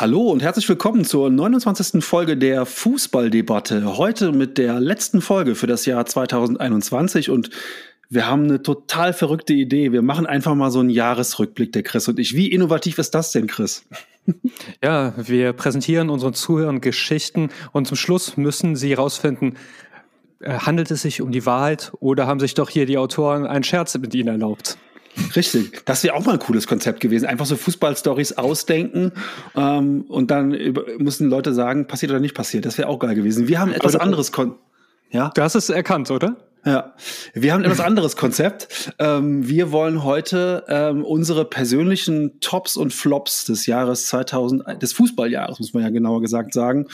[0.00, 2.02] Hallo und herzlich willkommen zur 29.
[2.02, 3.98] Folge der Fußballdebatte.
[3.98, 7.50] Heute mit der letzten Folge für das Jahr 2021 und
[8.08, 9.92] wir haben eine total verrückte Idee.
[9.92, 12.34] Wir machen einfach mal so einen Jahresrückblick, der Chris und ich.
[12.34, 13.84] Wie innovativ ist das denn, Chris?
[14.82, 19.56] Ja, wir präsentieren unseren Zuhörern Geschichten und zum Schluss müssen sie herausfinden,
[20.40, 23.64] äh, handelt es sich um die Wahrheit oder haben sich doch hier die Autoren einen
[23.64, 24.78] Scherz mit ihnen erlaubt?
[25.34, 27.26] Richtig, das wäre auch mal ein cooles Konzept gewesen.
[27.26, 29.12] Einfach so Fußballstories ausdenken
[29.56, 32.64] ähm, und dann über, müssen Leute sagen, passiert oder nicht passiert.
[32.64, 33.48] Das wäre auch geil gewesen.
[33.48, 34.32] Wir haben etwas anderes.
[34.32, 34.54] Kon
[35.10, 35.30] ja?
[35.34, 36.36] Du hast es erkannt, oder?
[36.66, 36.92] Ja,
[37.32, 38.92] wir haben etwas anderes Konzept.
[38.98, 45.58] Ähm, wir wollen heute ähm, unsere persönlichen Tops und Flops des Jahres 2000, des Fußballjahres,
[45.58, 46.86] muss man ja genauer gesagt sagen,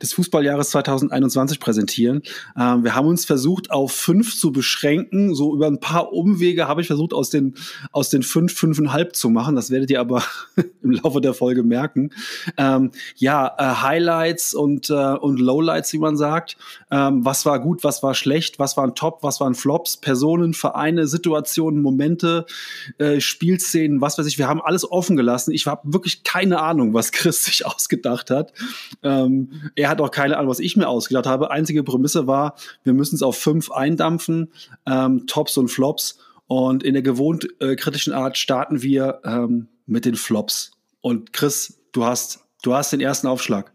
[0.00, 2.22] des Fußballjahres 2021 präsentieren.
[2.58, 5.34] Ähm, wir haben uns versucht, auf fünf zu beschränken.
[5.34, 7.54] So über ein paar Umwege habe ich versucht, aus den,
[7.90, 9.56] aus den fünf, fünfeinhalb zu machen.
[9.56, 10.24] Das werdet ihr aber
[10.82, 12.12] im Laufe der Folge merken.
[12.56, 16.56] Ähm, ja, äh, Highlights und, äh, und Lowlights, wie man sagt.
[16.90, 20.54] Ähm, was war gut, was war schlecht, was war ein top, was waren Flops, Personen,
[20.54, 22.46] Vereine, Situationen, Momente,
[22.98, 24.38] äh, Spielszenen, was weiß ich.
[24.38, 25.50] Wir haben alles offen gelassen.
[25.52, 28.52] Ich habe wirklich keine Ahnung, was Chris sich ausgedacht hat.
[29.02, 31.50] Ähm, er hat auch keine Ahnung, was ich mir ausgedacht habe.
[31.50, 34.52] Einzige Prämisse war, wir müssen es auf fünf eindampfen,
[34.86, 36.18] ähm, Tops und Flops.
[36.46, 40.72] Und in der gewohnt äh, kritischen Art starten wir ähm, mit den Flops.
[41.00, 43.72] Und Chris, du hast, du hast den ersten Aufschlag.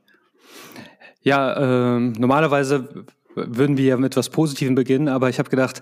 [1.22, 3.06] Ja, ähm, normalerweise
[3.38, 5.82] würden wir ja mit etwas Positivem beginnen, aber ich habe gedacht,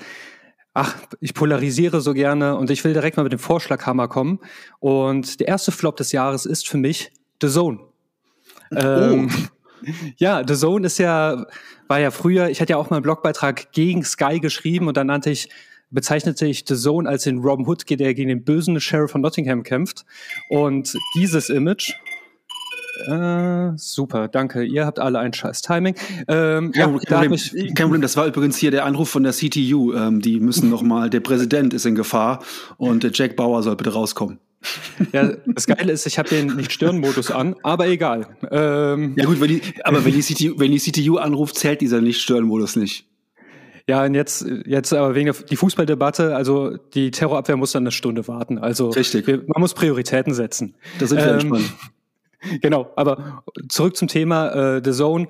[0.73, 4.39] ach, ich polarisiere so gerne und ich will direkt mal mit dem Vorschlaghammer kommen.
[4.79, 7.11] Und der erste Flop des Jahres ist für mich
[7.41, 7.79] The Zone.
[8.71, 8.77] Oh.
[8.77, 9.29] Ähm,
[10.17, 11.45] ja, The Zone ist ja,
[11.87, 15.07] war ja früher, ich hatte ja auch mal einen Blogbeitrag gegen Sky geschrieben und dann
[15.07, 15.49] nannte ich
[15.91, 19.63] bezeichnete ich The Zone als den Robin Hood, der gegen den bösen Sheriff von Nottingham
[19.63, 20.05] kämpft.
[20.49, 21.93] Und dieses Image,
[23.07, 24.63] äh, super, danke.
[24.63, 25.95] Ihr habt alle ein scheiß Timing.
[26.27, 29.33] Ähm, ja, kein, Problem, mich, kein Problem, das war übrigens hier der Anruf von der
[29.33, 29.93] CTU.
[29.93, 32.43] Ähm, die müssen noch mal, der Präsident ist in Gefahr
[32.77, 34.39] und der Jack Bauer soll bitte rauskommen.
[35.11, 38.27] Ja, das Geile ist, ich habe den Nicht-Stören-Modus an, aber egal.
[38.49, 42.01] Ähm, ja gut, wenn die, aber wenn die, CTU, wenn die CTU anruft, zählt dieser
[42.01, 43.05] Nicht-Stören-Modus nicht.
[43.87, 47.91] Ja, und jetzt, jetzt aber wegen der die Fußballdebatte, also die Terrorabwehr muss dann eine
[47.91, 48.57] Stunde warten.
[48.57, 49.27] Also Richtig.
[49.27, 50.75] Wir, man muss Prioritäten setzen.
[50.97, 51.73] Da sind wir ähm, entspannt.
[52.61, 55.27] Genau, aber zurück zum Thema äh, The Zone.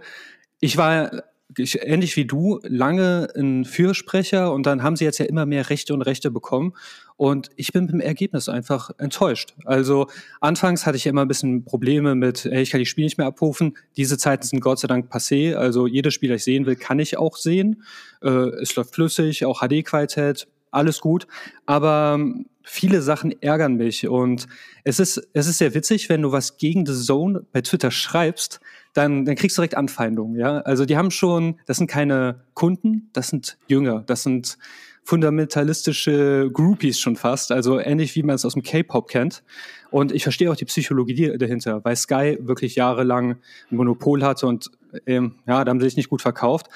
[0.60, 1.24] Ich war
[1.58, 5.70] ich, ähnlich wie du lange ein Fürsprecher und dann haben sie jetzt ja immer mehr
[5.70, 6.74] Rechte und Rechte bekommen
[7.18, 9.54] und ich bin mit dem Ergebnis einfach enttäuscht.
[9.64, 10.08] Also
[10.42, 13.28] anfangs hatte ich immer ein bisschen Probleme mit, ey, ich kann die Spiele nicht mehr
[13.28, 13.78] abrufen.
[13.96, 15.56] Diese Zeiten sind Gott sei Dank passé.
[15.56, 17.84] Also jedes Spiel, das ich sehen will, kann ich auch sehen.
[18.22, 18.30] Äh,
[18.62, 21.28] es läuft flüssig, auch HD-Qualität, alles gut.
[21.66, 22.20] Aber
[22.64, 24.48] viele Sachen ärgern mich und
[24.84, 28.60] es ist, es ist sehr witzig, wenn du was gegen The Zone bei Twitter schreibst,
[28.94, 30.60] dann, dann kriegst du direkt Anfeindungen, ja.
[30.60, 34.58] Also die haben schon, das sind keine Kunden, das sind Jünger, das sind
[35.04, 39.44] fundamentalistische Groupies schon fast, also ähnlich wie man es aus dem K-Pop kennt.
[39.92, 43.38] Und ich verstehe auch die Psychologie dahinter, weil Sky wirklich jahrelang
[43.72, 44.72] ein Monopol hatte und
[45.06, 46.68] ähm, ja, da haben sie sich nicht gut verkauft.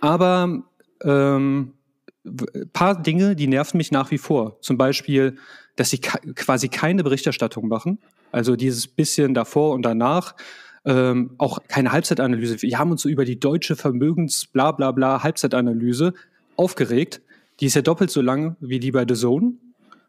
[0.00, 0.62] Aber
[1.04, 1.72] ähm,
[2.72, 4.60] paar Dinge, die nerven mich nach wie vor.
[4.60, 5.36] Zum Beispiel,
[5.76, 7.98] dass sie quasi keine Berichterstattung machen.
[8.32, 10.34] Also dieses bisschen davor und danach.
[10.84, 12.62] Ähm, auch keine Halbzeitanalyse.
[12.62, 16.14] Wir haben uns so über die deutsche Vermögens bla bla bla Halbzeitanalyse
[16.54, 17.22] aufgeregt.
[17.58, 19.54] Die ist ja doppelt so lang wie die bei The Zone,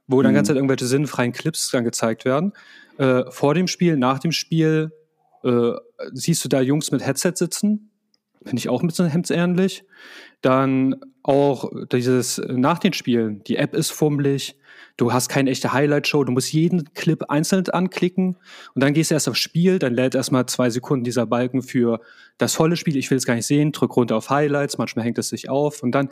[0.07, 0.35] wo dann mhm.
[0.35, 2.53] ganz halt irgendwelche sinnfreien Clips dann gezeigt werden.
[2.97, 4.91] Äh, vor dem Spiel, nach dem Spiel
[5.43, 5.71] äh,
[6.13, 7.89] siehst du da Jungs mit Headset sitzen.
[8.47, 9.83] Finde ich auch ein bisschen hemdsärmlich.
[10.41, 13.43] Dann auch dieses nach den Spielen.
[13.43, 14.57] Die App ist fummelig.
[14.97, 16.23] Du hast keine echte Highlight-Show.
[16.23, 18.37] Du musst jeden Clip einzeln anklicken.
[18.73, 19.77] Und dann gehst du erst aufs Spiel.
[19.77, 22.01] Dann lädt erstmal zwei Sekunden dieser Balken für
[22.37, 22.97] das volle Spiel.
[22.97, 23.71] Ich will es gar nicht sehen.
[23.71, 24.77] Drück runter auf Highlights.
[24.77, 25.83] Manchmal hängt es sich auf.
[25.83, 26.09] Und dann,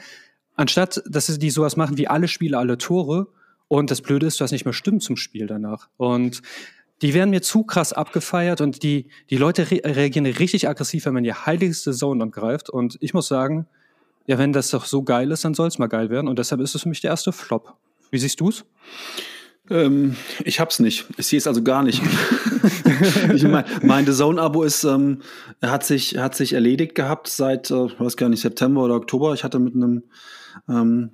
[0.56, 3.28] anstatt, dass sie die sowas machen wie alle Spiele, alle Tore.
[3.68, 5.90] Und das Blöde ist, du hast nicht mehr Stimmen zum Spiel danach.
[5.98, 6.44] Und
[7.02, 11.14] die werden mir zu krass abgefeiert und die, die Leute re reagieren richtig aggressiv, wenn
[11.14, 12.70] man die heiligste Zone angreift.
[12.70, 13.68] Und ich muss sagen,
[14.28, 16.28] ja, wenn das doch so geil ist, dann soll es mal geil werden.
[16.28, 17.76] Und deshalb ist es für mich der erste Flop.
[18.12, 18.66] Wie siehst du es?
[19.70, 21.06] Ähm, ich hab's nicht.
[21.18, 22.02] Ich sehe es also gar nicht.
[23.34, 25.22] ich mein, mein The Zone-Abo ist, ähm,
[25.62, 29.34] hat sich, hat sich erledigt gehabt seit, äh, weiß gar nicht, September oder Oktober.
[29.34, 30.04] Ich hatte mit einem,
[30.70, 31.12] ähm,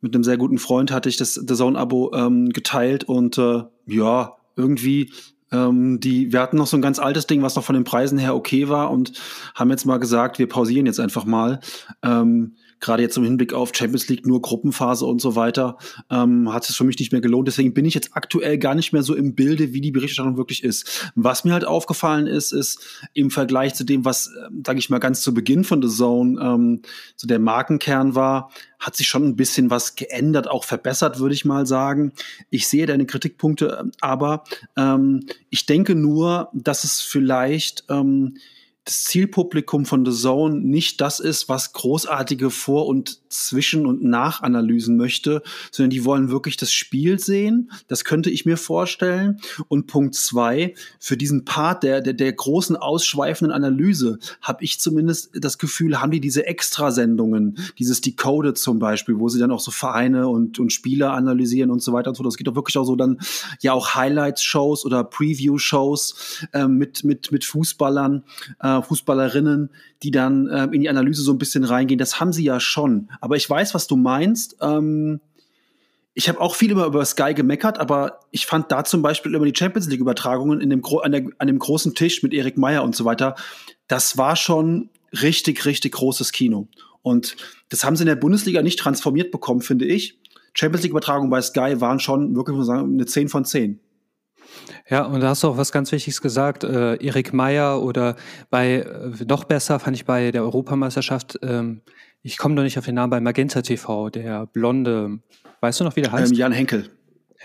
[0.00, 4.36] mit einem sehr guten Freund hatte ich das The Zone-Abo ähm, geteilt und äh, ja,
[4.56, 5.10] irgendwie
[5.52, 8.18] ähm, die, wir hatten noch so ein ganz altes Ding, was noch von den Preisen
[8.18, 9.12] her okay war und
[9.54, 11.60] haben jetzt mal gesagt, wir pausieren jetzt einfach mal.
[12.02, 15.78] Ähm, gerade jetzt im Hinblick auf Champions League nur Gruppenphase und so weiter,
[16.10, 17.48] ähm, hat es für mich nicht mehr gelohnt.
[17.48, 20.62] Deswegen bin ich jetzt aktuell gar nicht mehr so im Bilde, wie die Berichterstattung wirklich
[20.62, 21.10] ist.
[21.14, 24.98] Was mir halt aufgefallen ist, ist im Vergleich zu dem, was, äh, sage ich mal,
[24.98, 26.82] ganz zu Beginn von The Zone ähm,
[27.16, 31.44] so der Markenkern war, hat sich schon ein bisschen was geändert, auch verbessert, würde ich
[31.44, 32.12] mal sagen.
[32.50, 34.42] Ich sehe deine Kritikpunkte, aber
[34.76, 35.20] ähm,
[35.50, 38.34] ich denke nur, dass es vielleicht ähm,
[38.84, 44.96] das Zielpublikum von The Zone nicht das ist, was großartige Vor- und Zwischen- und Nachanalysen
[44.96, 47.70] möchte, sondern die wollen wirklich das Spiel sehen.
[47.86, 49.40] Das könnte ich mir vorstellen.
[49.68, 55.30] Und Punkt zwei, für diesen Part der, der, der großen ausschweifenden Analyse habe ich zumindest
[55.34, 59.70] das Gefühl, haben die diese Extrasendungen, dieses Decoded zum Beispiel, wo sie dann auch so
[59.70, 62.24] Vereine und, und Spieler analysieren und so weiter und so.
[62.24, 63.18] Das geht doch wirklich auch so dann
[63.60, 68.24] ja auch Highlights-Shows oder Preview-Shows äh, mit, mit, mit Fußballern.
[68.60, 69.70] Äh, Fußballerinnen,
[70.02, 71.98] die dann äh, in die Analyse so ein bisschen reingehen.
[71.98, 73.08] Das haben sie ja schon.
[73.20, 74.56] Aber ich weiß, was du meinst.
[74.60, 75.20] Ähm,
[76.14, 79.46] ich habe auch viel immer über Sky gemeckert, aber ich fand da zum Beispiel immer
[79.46, 82.94] die Champions League Übertragungen in dem an, an dem großen Tisch mit Erik Meyer und
[82.94, 83.34] so weiter.
[83.88, 84.90] Das war schon
[85.22, 86.68] richtig, richtig großes Kino.
[87.02, 87.36] Und
[87.70, 90.18] das haben sie in der Bundesliga nicht transformiert bekommen, finde ich.
[90.54, 93.80] Champions League Übertragungen bei Sky waren schon wirklich, muss man sagen, eine 10 von 10.
[94.88, 96.64] Ja, und da hast du auch was ganz Wichtiges gesagt.
[96.64, 98.16] Äh, Erik Meyer oder
[98.50, 101.82] bei, äh, noch besser fand ich bei der Europameisterschaft, ähm,
[102.22, 105.18] ich komme noch nicht auf den Namen, bei Magenta TV, der blonde,
[105.60, 106.32] weißt du noch, wie der heißt?
[106.32, 106.88] Ähm, Jan Henkel.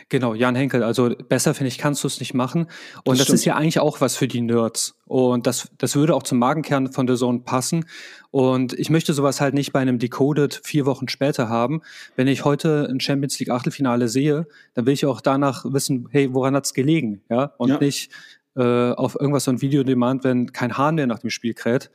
[0.09, 0.83] Genau, Jan Henkel.
[0.83, 2.67] Also besser, finde ich, kannst du es nicht machen.
[3.03, 4.95] Und das, das ist ja eigentlich auch was für die Nerds.
[5.05, 7.85] Und das, das würde auch zum Magenkern von der Zone passen.
[8.31, 11.81] Und ich möchte sowas halt nicht bei einem Decoded vier Wochen später haben.
[12.15, 16.33] Wenn ich heute ein Champions League Achtelfinale sehe, dann will ich auch danach wissen, hey,
[16.33, 17.21] woran hat's gelegen?
[17.29, 17.77] Ja, und ja.
[17.79, 18.11] nicht
[18.55, 21.89] äh, auf irgendwas so ein Video-Demand, wenn kein Hahn mehr nach dem Spiel kräht.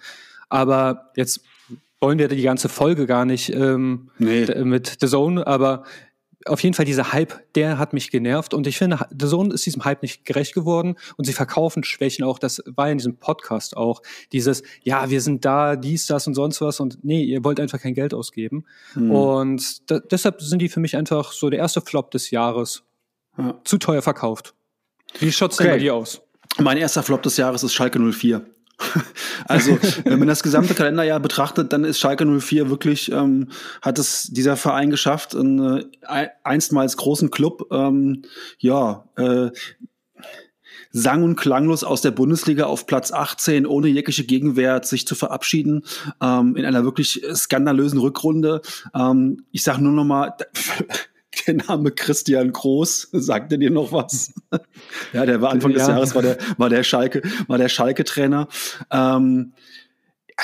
[0.48, 1.42] Aber jetzt
[2.00, 4.46] wollen wir die ganze Folge gar nicht ähm, nee.
[4.64, 5.84] mit The Zone, aber
[6.46, 9.66] auf jeden Fall dieser Hype, der hat mich genervt und ich finde, The Zone ist
[9.66, 13.76] diesem Hype nicht gerecht geworden und sie verkaufen Schwächen auch, das war in diesem Podcast
[13.76, 14.02] auch,
[14.32, 17.80] dieses, ja, wir sind da, dies, das und sonst was und nee, ihr wollt einfach
[17.80, 19.10] kein Geld ausgeben mhm.
[19.10, 22.84] und da, deshalb sind die für mich einfach so der erste Flop des Jahres.
[23.38, 23.58] Ja.
[23.64, 24.54] Zu teuer verkauft.
[25.18, 25.64] Wie schaut's okay.
[25.64, 26.20] denn bei dir aus?
[26.58, 28.44] Mein erster Flop des Jahres ist Schalke 04.
[29.48, 33.48] Also, wenn man das gesamte Kalenderjahr betrachtet, dann ist Schalke 04 wirklich, ähm,
[33.82, 38.22] hat es dieser Verein geschafft, einen äh, einstmals großen Club, ähm,
[38.58, 39.50] ja, äh,
[40.92, 45.84] sang- und klanglos aus der Bundesliga auf Platz 18 ohne jegliche Gegenwehr sich zu verabschieden
[46.20, 48.60] ähm, in einer wirklich skandalösen Rückrunde.
[48.94, 50.34] Ähm, ich sage nur noch mal,
[51.46, 54.32] der Name Christian Groß, sagte dir noch was?
[55.12, 55.78] ja, der war Anfang ja.
[55.78, 58.48] des Jahres, war der, war der Schalke, war der Schalke-Trainer.
[58.90, 59.52] Ähm,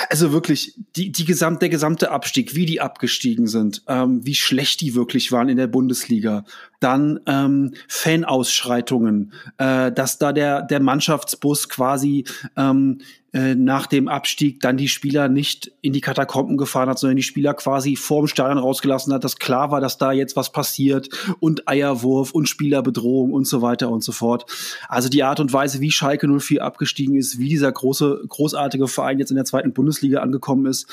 [0.09, 4.81] also wirklich, die, die gesamt, der gesamte Abstieg, wie die abgestiegen sind, ähm, wie schlecht
[4.81, 6.45] die wirklich waren in der Bundesliga.
[6.79, 12.99] Dann ähm, Fanausschreitungen, äh, dass da der, der Mannschaftsbus quasi ähm,
[13.31, 17.21] äh, nach dem Abstieg dann die Spieler nicht in die Katakomben gefahren hat, sondern die
[17.21, 21.09] Spieler quasi vorm Stadion rausgelassen hat, dass klar war, dass da jetzt was passiert
[21.39, 24.45] und Eierwurf und Spielerbedrohung und so weiter und so fort.
[24.87, 29.19] Also die Art und Weise, wie Schalke 04 abgestiegen ist, wie dieser große, großartige Verein
[29.19, 30.87] jetzt in der zweiten Bundesliga angekommen ist,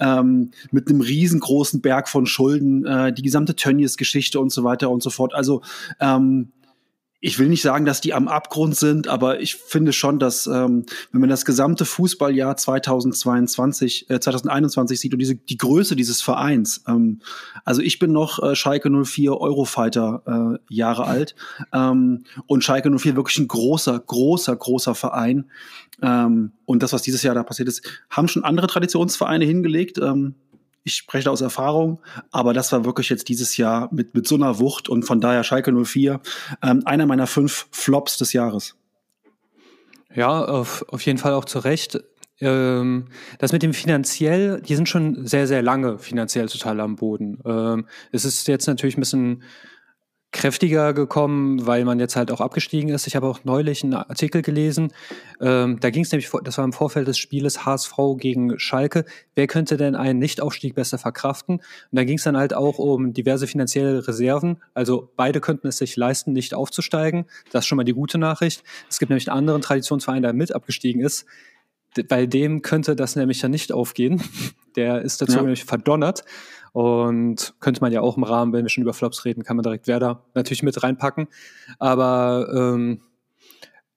[0.00, 5.02] ähm, mit einem riesengroßen Berg von Schulden, äh, die gesamte Tönnies-Geschichte und so weiter und
[5.02, 5.31] so fort.
[5.34, 5.62] Also
[6.00, 6.52] ähm,
[7.24, 10.84] ich will nicht sagen, dass die am Abgrund sind, aber ich finde schon, dass ähm,
[11.12, 16.82] wenn man das gesamte Fußballjahr 2022, äh, 2021 sieht und diese die Größe dieses Vereins,
[16.88, 17.20] ähm,
[17.64, 21.36] also ich bin noch äh, Schalke 04 Eurofighter äh, Jahre alt
[21.72, 25.48] ähm, und Schalke 04 wirklich ein großer, großer, großer Verein.
[26.02, 29.98] Ähm, und das, was dieses Jahr da passiert ist, haben schon andere Traditionsvereine hingelegt.
[29.98, 30.34] Ähm,
[30.84, 34.58] ich spreche aus Erfahrung, aber das war wirklich jetzt dieses Jahr mit, mit so einer
[34.58, 36.20] Wucht und von daher Schalke 04
[36.62, 38.76] ähm, einer meiner fünf Flops des Jahres.
[40.14, 42.00] Ja, auf, auf jeden Fall auch zu Recht.
[42.40, 43.06] Ähm,
[43.38, 47.38] das mit dem finanziell, die sind schon sehr, sehr lange finanziell total am Boden.
[47.44, 49.42] Ähm, es ist jetzt natürlich ein bisschen
[50.32, 53.06] kräftiger gekommen, weil man jetzt halt auch abgestiegen ist.
[53.06, 54.92] Ich habe auch neulich einen Artikel gelesen,
[55.40, 59.46] ähm, da ging es nämlich, das war im Vorfeld des Spieles HSV gegen Schalke, wer
[59.46, 61.56] könnte denn einen Nichtaufstieg besser verkraften?
[61.56, 65.76] Und da ging es dann halt auch um diverse finanzielle Reserven, also beide könnten es
[65.76, 67.26] sich leisten, nicht aufzusteigen.
[67.50, 68.64] Das ist schon mal die gute Nachricht.
[68.88, 71.26] Es gibt nämlich einen anderen Traditionsverein, der mit abgestiegen ist,
[72.08, 74.22] bei dem könnte das nämlich dann nicht aufgehen.
[74.76, 75.42] Der ist dazu ja.
[75.42, 76.24] nämlich verdonnert.
[76.72, 79.62] Und könnte man ja auch im Rahmen, wenn wir schon über Flops reden, kann man
[79.62, 81.28] direkt Werder natürlich mit reinpacken.
[81.78, 83.02] Aber ähm,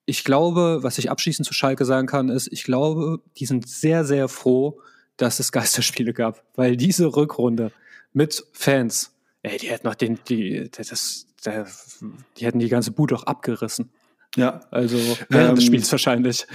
[0.06, 4.04] ich glaube, was ich abschließend zu Schalke sagen kann, ist, ich glaube, die sind sehr,
[4.04, 4.82] sehr froh,
[5.18, 7.72] dass es Geisterspiele gab, weil diese Rückrunde
[8.14, 11.68] mit Fans, ey, die hätten noch den, die, das, der,
[12.38, 13.90] die hätten die ganze Bude auch abgerissen.
[14.36, 14.62] Ja.
[14.70, 14.98] Also
[15.30, 16.46] während ähm, des Spiels wahrscheinlich.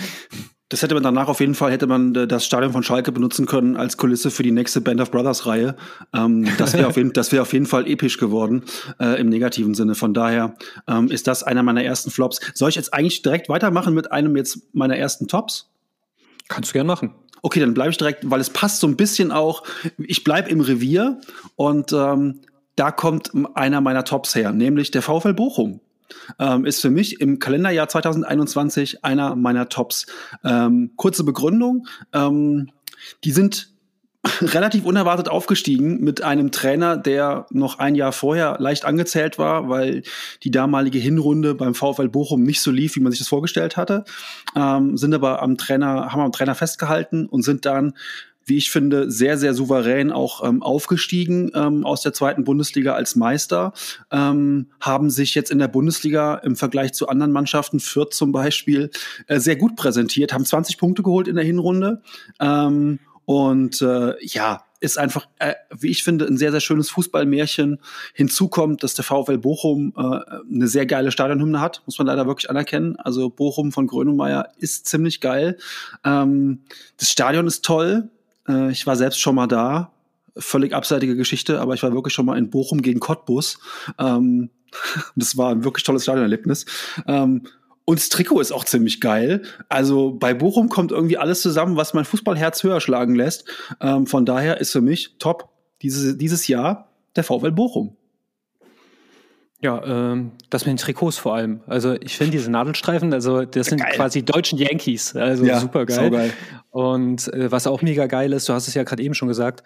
[0.71, 3.45] Das hätte man danach auf jeden Fall, hätte man äh, das Stadion von Schalke benutzen
[3.45, 5.75] können als Kulisse für die nächste Band of Brothers Reihe.
[6.15, 8.62] Ähm, das wäre auf, jeden, das wär auf jeden Fall episch geworden,
[9.00, 9.97] äh, im negativen Sinne.
[9.97, 10.55] Von daher
[10.87, 12.41] ähm, ist das einer meiner ersten Flops.
[12.55, 15.69] Soll ich jetzt eigentlich direkt weitermachen mit einem jetzt meiner ersten Tops?
[16.49, 17.15] Kannst du gern machen.
[17.43, 19.65] Okay, dann bleibe ich direkt, weil es passt so ein bisschen auch.
[19.99, 21.21] Ich bleibe im Revier
[21.57, 22.43] und ähm,
[22.77, 25.81] da kommt einer meiner Tops her, nämlich der VfL Bochum
[26.38, 30.07] ähm, ist für mich im Kalenderjahr 2021 einer meiner Tops.
[30.45, 31.87] Ähm, kurze Begründung.
[32.12, 32.71] Ähm,
[33.25, 33.71] die sind
[34.43, 40.02] relativ unerwartet aufgestiegen mit einem Trainer, der noch ein Jahr vorher leicht angezählt war, weil
[40.43, 44.05] die damalige Hinrunde beim VfL Bochum nicht so lief, wie man sich das vorgestellt hatte.
[44.55, 47.95] Ähm, sind aber am Trainer, haben am Trainer festgehalten und sind dann
[48.50, 53.16] wie ich finde, sehr, sehr souverän auch ähm, aufgestiegen ähm, aus der zweiten Bundesliga als
[53.16, 53.73] Meister,
[54.11, 58.90] ähm, haben sich jetzt in der Bundesliga im Vergleich zu anderen Mannschaften, Fürth zum Beispiel,
[59.28, 62.02] äh, sehr gut präsentiert, haben 20 Punkte geholt in der Hinrunde.
[62.40, 67.78] Ähm, und äh, ja, ist einfach, äh, wie ich finde, ein sehr, sehr schönes Fußballmärchen.
[68.14, 72.26] Hinzu kommt, dass der VfL Bochum äh, eine sehr geile Stadionhymne hat, muss man leider
[72.26, 72.97] wirklich anerkennen.
[72.97, 75.59] Also Bochum von Grönemeyer ist ziemlich geil.
[76.02, 76.62] Ähm,
[76.97, 78.11] das Stadion ist toll.
[78.50, 79.92] Äh, ich war selbst schon mal da.
[80.37, 83.59] Völlig abseitige Geschichte, aber ich war wirklich schon mal in Bochum gegen Cottbus.
[83.99, 84.50] Ähm,
[85.16, 86.66] das war ein wirklich tolles Stadionerlebnis.
[87.07, 87.42] Ähm,
[87.85, 89.42] und das Trikot ist auch ziemlich geil.
[89.69, 93.45] Also bei Bochum kommt irgendwie alles zusammen, was mein Fußballherz höher schlagen lässt.
[93.80, 95.49] Ähm, von daher ist für mich top
[95.83, 97.97] dieses, dieses Jahr der VfL Bochum.
[99.62, 101.61] Ja, ähm, das mit den Trikots vor allem.
[101.67, 103.93] Also ich finde diese Nadelstreifen, also das sind geil.
[103.95, 106.33] quasi deutschen Yankees, also ja, super geil.
[106.71, 109.62] Und äh, was auch mega geil ist, du hast es ja gerade eben schon gesagt,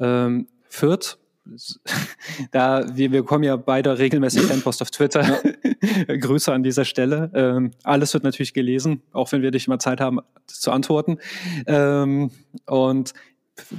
[0.00, 1.18] ähm, Fürth,
[2.50, 5.22] da wir, wir bekommen ja beide regelmäßig Fanpost auf Twitter.
[5.22, 6.16] Ja.
[6.16, 7.30] Grüße an dieser Stelle.
[7.32, 11.18] Ähm, alles wird natürlich gelesen, auch wenn wir nicht immer Zeit haben zu antworten.
[11.66, 12.30] Ähm,
[12.66, 13.14] und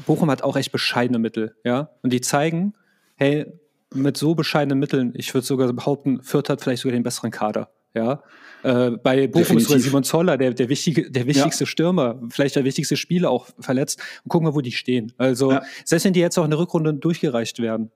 [0.06, 1.90] Bochum hat auch echt bescheidene Mittel, ja.
[2.02, 2.74] Und die zeigen,
[3.16, 3.46] hey,
[3.94, 7.70] mit so bescheidenen Mitteln, ich würde sogar behaupten, Fürth hat vielleicht sogar den besseren Kader.
[7.96, 8.22] Ja,
[8.62, 11.68] äh, bei Bochum ist sogar Simon Zoller, der, der, wichtige, der wichtigste ja.
[11.68, 14.00] Stürmer, vielleicht der wichtigste Spieler auch verletzt.
[14.24, 15.12] Und gucken wir, wo die stehen.
[15.18, 15.64] Also, ja.
[15.86, 17.92] selbst wenn die jetzt auch in der Rückrunde durchgereicht werden,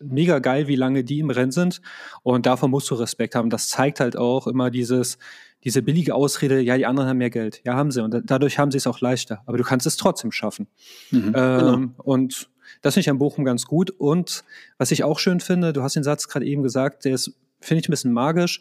[0.00, 1.80] mega geil, wie lange die im Rennen sind.
[2.22, 3.50] Und davon musst du Respekt haben.
[3.50, 5.18] Das zeigt halt auch immer dieses,
[5.64, 7.60] diese billige Ausrede, ja, die anderen haben mehr Geld.
[7.64, 8.02] Ja, haben sie.
[8.02, 9.42] Und dadurch haben sie es auch leichter.
[9.46, 10.66] Aber du kannst es trotzdem schaffen.
[11.10, 11.78] Mhm, ähm, genau.
[11.98, 12.48] Und
[12.82, 13.90] das finde ich an Bochum ganz gut.
[13.90, 14.44] Und
[14.78, 17.80] was ich auch schön finde, du hast den Satz gerade eben gesagt, der ist, finde
[17.80, 18.60] ich, ein bisschen magisch.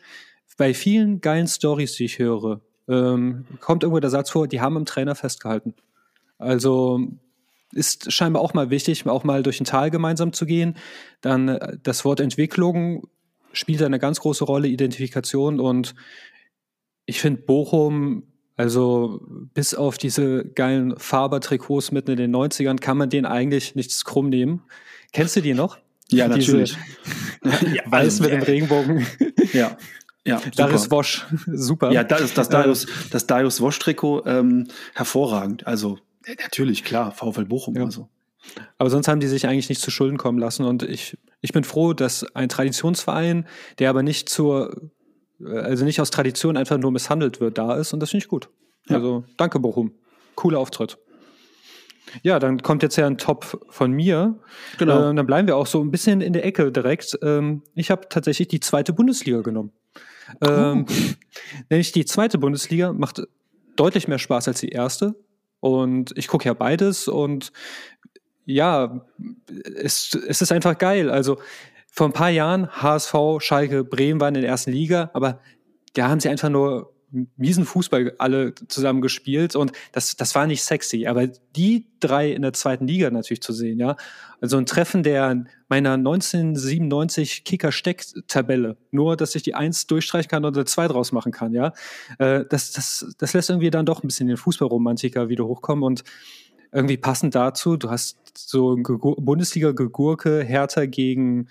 [0.57, 4.77] Bei vielen geilen Stories, die ich höre, ähm, kommt irgendwo der Satz vor, die haben
[4.77, 5.74] im Trainer festgehalten.
[6.38, 7.00] Also
[7.74, 10.75] ist scheinbar auch mal wichtig, auch mal durch ein Tal gemeinsam zu gehen.
[11.22, 13.07] Dann äh, das Wort Entwicklung
[13.51, 15.60] spielt eine ganz große Rolle, Identifikation.
[15.60, 15.95] Und
[17.05, 18.24] ich finde, Bochum
[18.55, 19.22] also
[19.53, 24.29] bis auf diese geilen Faber-Trikots mitten in den 90ern kann man denen eigentlich nichts krumm
[24.29, 24.62] nehmen.
[25.12, 25.77] Kennst du die noch?
[26.10, 26.77] Ja, natürlich.
[27.43, 29.05] ja, Weiß mit dem Regenbogen.
[29.51, 29.77] Ja.
[30.25, 31.91] Ja, Darius Wosch, super.
[31.91, 35.67] Ja, das ist das Darius, das Darius Wosch-Trikot ähm, hervorragend.
[35.67, 36.00] Also
[36.41, 37.75] natürlich, klar, VfL Bochum.
[37.75, 37.83] Ja.
[37.83, 38.10] Also.
[38.77, 40.63] Aber sonst haben die sich eigentlich nicht zu Schulden kommen lassen.
[40.65, 43.45] Und ich, ich bin froh, dass ein Traditionsverein,
[43.79, 44.91] der aber nicht zur
[45.45, 48.50] also nicht aus Tradition einfach nur misshandelt wird, da ist und das finde ich gut.
[48.88, 48.97] Ja.
[48.97, 49.93] Also danke Bochum.
[50.35, 50.97] Cooler Auftritt.
[52.21, 54.38] Ja, dann kommt jetzt ja ein Top von mir.
[54.77, 55.12] Genau.
[55.12, 57.17] Äh, dann bleiben wir auch so ein bisschen in der Ecke direkt.
[57.23, 59.71] Ähm, ich habe tatsächlich die zweite Bundesliga genommen.
[60.41, 60.93] Ähm, oh.
[61.69, 63.23] nämlich die zweite Bundesliga macht
[63.75, 65.15] deutlich mehr Spaß als die erste.
[65.59, 67.51] Und ich gucke ja beides und
[68.45, 69.01] ja,
[69.75, 71.09] es, es ist einfach geil.
[71.09, 71.39] Also
[71.95, 75.39] vor ein paar Jahren HSV, Schalke, Bremen waren in der ersten Liga, aber
[75.93, 76.91] da haben sie einfach nur
[77.38, 81.05] miesen Fußball alle zusammen gespielt und das, das war nicht sexy.
[81.05, 83.95] Aber die drei in der zweiten Liga natürlich zu sehen, ja.
[84.41, 88.77] Also ein Treffen der meiner 1997 Kicker-Steck-Tabelle.
[88.89, 91.73] Nur, dass ich die Eins durchstreichen kann oder zwei draus machen kann, ja.
[92.17, 96.03] Äh, das, das, das lässt irgendwie dann doch ein bisschen den Fußballromantiker wieder hochkommen und
[96.71, 101.47] irgendwie passend dazu, du hast so Bundesliga-Gegurke, Hertha gegen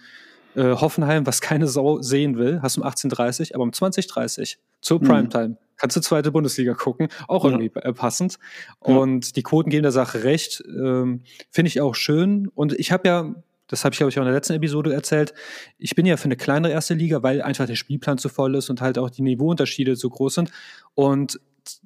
[0.54, 5.00] äh, Hoffenheim, was keine Sau sehen will, hast du um 18.30 aber um 20.30 zur
[5.00, 5.06] mhm.
[5.06, 5.48] Primetime.
[5.48, 5.56] Mhm.
[5.76, 7.82] Kannst du zweite Bundesliga gucken, auch irgendwie ja.
[7.82, 8.38] Äh, passend.
[8.78, 9.32] Und ja.
[9.34, 10.62] die Quoten geben der Sache recht.
[10.68, 12.48] Ähm, Finde ich auch schön.
[12.54, 13.34] Und ich habe ja,
[13.66, 15.34] das habe ich, glaube ich, auch in der letzten Episode erzählt,
[15.78, 18.70] ich bin ja für eine kleinere erste Liga, weil einfach der Spielplan zu voll ist
[18.70, 20.52] und halt auch die Niveauunterschiede so groß sind.
[20.94, 21.40] Und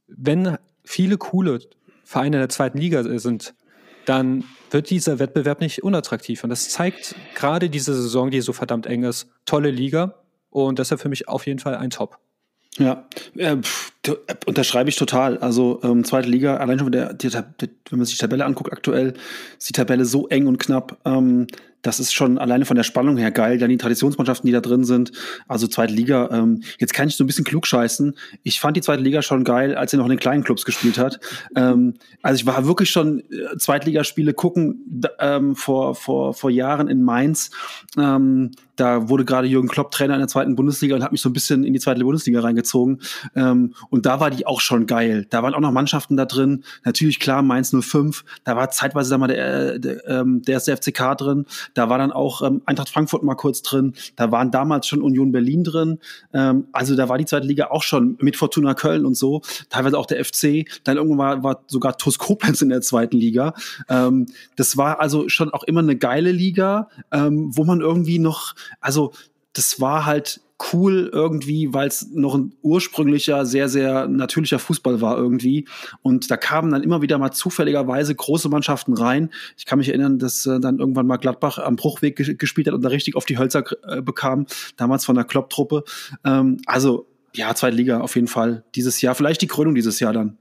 [0.08, 1.60] wenn viele coole
[2.04, 3.54] Vereine in der zweiten Liga sind,
[4.04, 6.44] dann wird dieser Wettbewerb nicht unattraktiv.
[6.44, 10.14] Und das zeigt gerade diese Saison, die so verdammt eng ist, tolle Liga.
[10.50, 12.18] Und deshalb für mich auf jeden Fall ein Top.
[12.78, 13.06] Ja,
[13.36, 13.92] äh, pff,
[14.46, 15.38] unterschreibe ich total.
[15.38, 19.14] Also ähm, zweite Liga, allein schon, der, die, wenn man sich die Tabelle anguckt aktuell,
[19.58, 20.98] ist die Tabelle so eng und knapp.
[21.04, 21.46] Ähm,
[21.86, 23.58] das ist schon alleine von der Spannung her geil.
[23.58, 25.12] Dann die Traditionsmannschaften, die da drin sind.
[25.46, 26.28] Also zweite Liga.
[26.32, 28.16] Ähm, jetzt kann ich so ein bisschen klug scheißen.
[28.42, 30.98] Ich fand die zweite Liga schon geil, als sie noch in den kleinen Clubs gespielt
[30.98, 31.20] hat.
[31.54, 37.02] ähm, also ich war wirklich schon äh, Zweitligaspiele gucken ähm, vor, vor, vor Jahren in
[37.02, 37.50] Mainz.
[37.96, 41.30] Ähm, da wurde gerade Jürgen Klopp Trainer in der zweiten Bundesliga und hat mich so
[41.30, 43.00] ein bisschen in die zweite Bundesliga reingezogen.
[43.34, 45.26] Ähm, und da war die auch schon geil.
[45.30, 46.62] Da waren auch noch Mannschaften da drin.
[46.84, 48.24] Natürlich klar Mainz 05.
[48.44, 51.46] Da war zeitweise da mal der, äh, der, ähm, der erste FCK drin.
[51.76, 53.94] Da war dann auch ähm, Eintracht Frankfurt mal kurz drin.
[54.16, 55.98] Da waren damals schon Union Berlin drin.
[56.32, 59.42] Ähm, also da war die zweite Liga auch schon mit Fortuna Köln und so.
[59.70, 60.66] Teilweise auch der FC.
[60.84, 63.54] Dann irgendwann war, war sogar TuS Koblenz in der zweiten Liga.
[63.88, 68.54] Ähm, das war also schon auch immer eine geile Liga, ähm, wo man irgendwie noch
[68.80, 69.12] also
[69.52, 70.40] das war halt
[70.72, 75.66] cool irgendwie, weil es noch ein ursprünglicher, sehr, sehr natürlicher Fußball war irgendwie.
[76.02, 79.30] Und da kamen dann immer wieder mal zufälligerweise große Mannschaften rein.
[79.56, 82.82] Ich kann mich erinnern, dass äh, dann irgendwann mal Gladbach am Bruchweg gespielt hat und
[82.82, 84.46] da richtig auf die Hölzer äh, bekam,
[84.76, 85.84] damals von der Klopp-Truppe.
[86.24, 89.14] Ähm, also ja, zweite Liga auf jeden Fall dieses Jahr.
[89.14, 90.38] Vielleicht die Krönung dieses Jahr dann.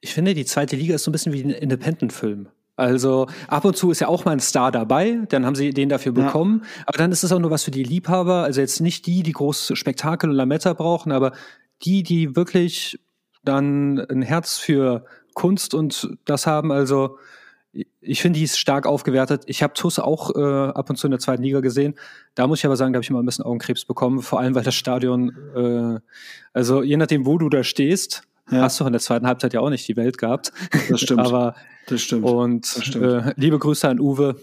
[0.00, 2.48] Ich finde, die zweite Liga ist so ein bisschen wie ein Independent-Film.
[2.80, 5.90] Also ab und zu ist ja auch mal ein Star dabei, dann haben sie den
[5.90, 6.62] dafür bekommen.
[6.62, 6.84] Ja.
[6.86, 9.32] Aber dann ist es auch nur was für die Liebhaber, also jetzt nicht die, die
[9.32, 11.32] große Spektakel und Lametta brauchen, aber
[11.82, 12.98] die, die wirklich
[13.44, 16.72] dann ein Herz für Kunst und das haben.
[16.72, 17.18] Also
[18.00, 19.42] ich finde, die ist stark aufgewertet.
[19.46, 21.94] Ich habe TUS auch äh, ab und zu in der zweiten Liga gesehen.
[22.34, 24.54] Da muss ich aber sagen, da habe ich immer ein bisschen Augenkrebs bekommen, vor allem
[24.54, 26.00] weil das Stadion, äh,
[26.54, 28.62] also je nachdem, wo du da stehst, ja.
[28.62, 30.52] hast du in der zweiten Halbzeit ja auch nicht die Welt gehabt.
[30.88, 31.20] Das stimmt.
[31.26, 31.54] aber
[31.86, 32.24] das stimmt.
[32.24, 33.04] Und das stimmt.
[33.04, 34.36] Äh, liebe Grüße an Uwe.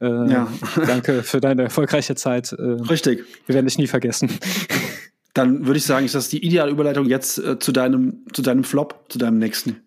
[0.00, 0.48] Äh, ja.
[0.86, 2.52] danke für deine erfolgreiche Zeit.
[2.52, 3.24] Äh, Richtig.
[3.46, 4.30] Wir werden dich nie vergessen.
[5.34, 8.62] Dann würde ich sagen, ist das die ideale Überleitung jetzt äh, zu deinem, zu deinem
[8.62, 9.82] Flop, zu deinem nächsten.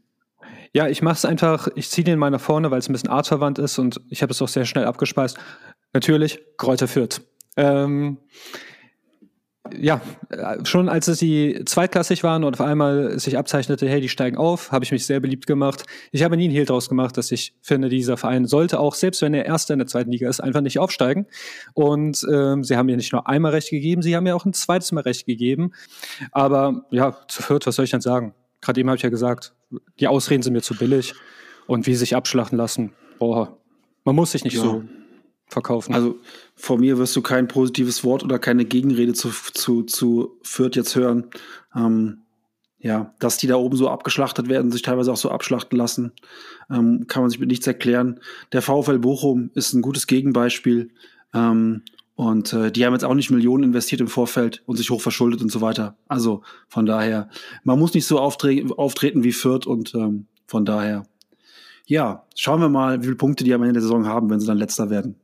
[0.74, 3.10] Ja, ich mache es einfach, ich ziehe den mal nach vorne, weil es ein bisschen
[3.10, 5.38] artverwandt ist und ich habe es auch sehr schnell abgespeist.
[5.94, 7.22] Natürlich, Kräuter Fürth.
[7.56, 8.18] Ähm,
[9.78, 10.02] ja,
[10.64, 14.72] schon als es die zweitklassig waren und auf einmal sich abzeichnete, hey, die steigen auf,
[14.72, 15.86] habe ich mich sehr beliebt gemacht.
[16.12, 19.22] Ich habe nie einen Hehl draus gemacht, dass ich finde, dieser Verein sollte auch, selbst
[19.22, 21.28] wenn er Erster in der zweiten Liga ist, einfach nicht aufsteigen.
[21.74, 24.54] Und ähm, sie haben mir nicht nur einmal recht gegeben, sie haben mir auch ein
[24.54, 25.72] zweites Mal recht gegeben.
[26.32, 28.34] Aber ja, zu viert, was soll ich denn sagen?
[28.62, 29.54] Gerade eben habe ich ja gesagt,
[30.00, 31.14] die Ausreden sind mir zu billig.
[31.68, 33.58] Und wie sie sich abschlachten lassen, boah,
[34.06, 34.62] man muss sich nicht ja.
[34.62, 34.84] so
[35.48, 35.94] verkaufen.
[35.94, 36.18] Also
[36.56, 40.96] von mir wirst du kein positives Wort oder keine Gegenrede zu, zu, zu Fürth jetzt
[40.96, 41.26] hören.
[41.76, 42.24] Ähm,
[42.80, 46.12] ja, dass die da oben so abgeschlachtet werden, sich teilweise auch so abschlachten lassen,
[46.70, 48.20] ähm, kann man sich mit nichts erklären.
[48.52, 50.92] Der VfL Bochum ist ein gutes Gegenbeispiel.
[51.34, 51.82] Ähm,
[52.16, 55.42] und äh, die haben jetzt auch nicht Millionen investiert im Vorfeld und sich hoch verschuldet
[55.42, 55.98] und so weiter.
[56.08, 57.30] Also von daher,
[57.64, 61.04] man muss nicht so auftre auftreten wie Fürth und ähm, von daher,
[61.86, 64.48] ja, schauen wir mal, wie viele Punkte die am Ende der Saison haben, wenn sie
[64.48, 65.16] dann letzter werden.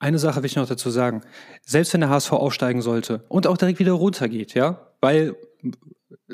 [0.00, 1.20] Eine Sache will ich noch dazu sagen.
[1.62, 5.36] Selbst wenn der HSV aufsteigen sollte und auch direkt wieder runtergeht, ja, weil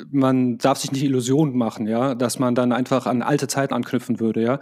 [0.09, 4.19] man darf sich nicht Illusionen machen, ja, dass man dann einfach an alte Zeiten anknüpfen
[4.21, 4.59] würde, ja.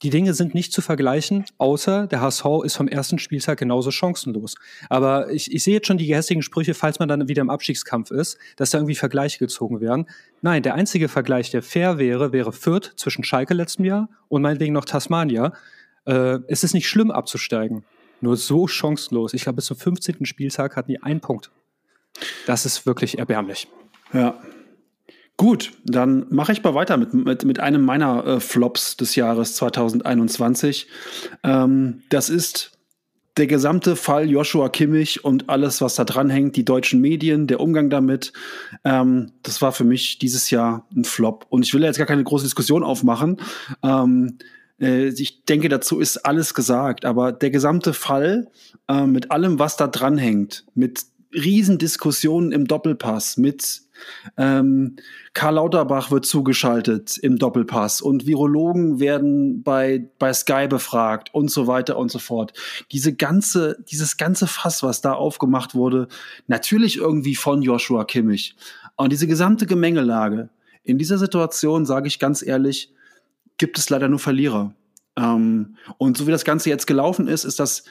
[0.00, 4.56] Die Dinge sind nicht zu vergleichen, außer der HSV ist vom ersten Spieltag genauso chancenlos.
[4.88, 8.10] Aber ich, ich sehe jetzt schon die gehässigen Sprüche, falls man dann wieder im Abstiegskampf
[8.10, 10.06] ist, dass da irgendwie Vergleiche gezogen werden.
[10.40, 14.72] Nein, der einzige Vergleich, der fair wäre, wäre Fürth zwischen Schalke letztem Jahr und meinetwegen
[14.72, 15.52] noch Tasmania.
[16.04, 17.84] Äh, es ist nicht schlimm abzusteigen
[18.22, 19.34] nur so chancenlos.
[19.34, 20.24] Ich glaube, bis zum 15.
[20.26, 21.50] Spieltag hatten die einen Punkt.
[22.46, 23.68] Das ist wirklich erbärmlich.
[24.12, 24.40] Ja.
[25.36, 29.56] Gut, dann mache ich mal weiter mit, mit, mit einem meiner äh, Flops des Jahres
[29.56, 30.88] 2021.
[31.42, 32.78] Ähm, das ist
[33.38, 37.60] der gesamte Fall Joshua Kimmich und alles, was da dran hängt, die deutschen Medien, der
[37.60, 38.32] Umgang damit.
[38.84, 41.46] Ähm, das war für mich dieses Jahr ein Flop.
[41.48, 43.38] Und ich will jetzt gar keine große Diskussion aufmachen.
[43.82, 44.44] Ähm, äh,
[44.82, 47.04] ich denke, dazu ist alles gesagt.
[47.04, 48.50] Aber der gesamte Fall
[48.88, 53.82] äh, mit allem, was da dranhängt, mit Riesendiskussionen im Doppelpass, mit
[54.36, 54.96] ähm,
[55.32, 61.66] Karl Lauterbach wird zugeschaltet im Doppelpass und Virologen werden bei, bei Sky befragt und so
[61.66, 62.52] weiter und so fort.
[62.90, 66.08] Diese ganze, dieses ganze Fass, was da aufgemacht wurde,
[66.48, 68.56] natürlich irgendwie von Joshua Kimmich.
[68.96, 70.50] Und diese gesamte Gemengelage,
[70.82, 72.92] in dieser Situation sage ich ganz ehrlich,
[73.58, 74.74] gibt es leider nur Verlierer.
[75.16, 77.84] Ähm, und so wie das Ganze jetzt gelaufen ist, ist das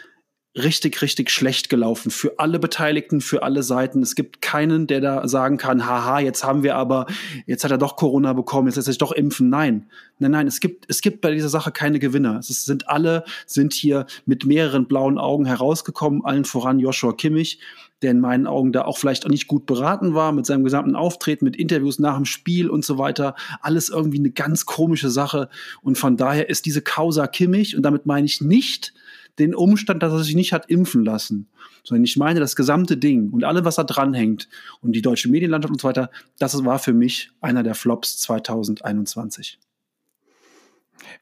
[0.56, 4.02] richtig, richtig schlecht gelaufen für alle Beteiligten, für alle Seiten.
[4.02, 7.06] Es gibt keinen, der da sagen kann, haha, jetzt haben wir aber,
[7.46, 9.50] jetzt hat er doch Corona bekommen, jetzt lässt er sich doch impfen.
[9.50, 12.38] Nein, nein, nein, es gibt, es gibt bei dieser Sache keine Gewinner.
[12.38, 17.60] Es sind alle, sind hier mit mehreren blauen Augen herausgekommen, allen voran Joshua Kimmich,
[18.02, 20.96] der in meinen Augen da auch vielleicht auch nicht gut beraten war mit seinem gesamten
[20.96, 23.36] Auftreten, mit Interviews nach dem Spiel und so weiter.
[23.62, 25.50] Alles irgendwie eine ganz komische Sache.
[25.82, 28.94] Und von daher ist diese Causa Kimmich, und damit meine ich nicht,
[29.40, 31.48] den Umstand, dass er sich nicht hat impfen lassen,
[31.84, 34.50] sondern ich meine das gesamte Ding und alle, was da dranhängt
[34.82, 39.58] und die deutsche Medienlandschaft und so weiter, das war für mich einer der Flops 2021.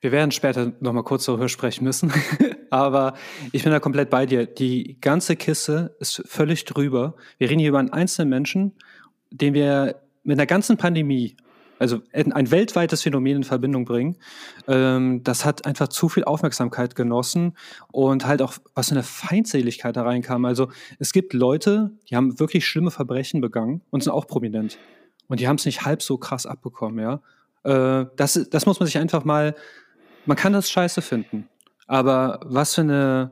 [0.01, 2.11] Wir werden später noch mal kurz darüber sprechen müssen,
[2.69, 3.13] aber
[3.51, 4.45] ich bin da komplett bei dir.
[4.45, 7.15] Die ganze Kiste ist völlig drüber.
[7.37, 8.73] Wir reden hier über einen einzelnen Menschen,
[9.31, 11.35] den wir mit einer ganzen Pandemie
[11.79, 14.17] also ein weltweites Phänomen in Verbindung bringen.
[14.67, 17.55] Ähm, das hat einfach zu viel Aufmerksamkeit genossen
[17.91, 20.45] und halt auch, was für eine Feindseligkeit da reinkam.
[20.45, 24.77] Also es gibt Leute, die haben wirklich schlimme Verbrechen begangen und sind auch prominent.
[25.27, 27.21] Und die haben es nicht halb so krass abbekommen, ja.
[27.63, 29.55] Äh, das, das muss man sich einfach mal,
[30.25, 31.47] man kann das scheiße finden.
[31.87, 33.31] Aber was für eine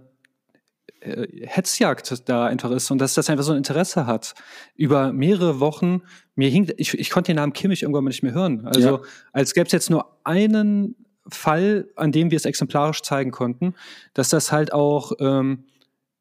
[0.99, 4.33] äh, Hetzjagd da einfach ist und dass das einfach so ein Interesse hat.
[4.75, 6.01] Über mehrere Wochen,
[6.35, 8.65] mir hing, ich, ich konnte den Namen Kimmich irgendwann mal nicht mehr hören.
[8.65, 9.01] Also ja.
[9.31, 10.95] als gäbe es jetzt nur einen
[11.27, 13.75] Fall, an dem wir es exemplarisch zeigen konnten,
[14.13, 15.65] dass das halt auch, ähm,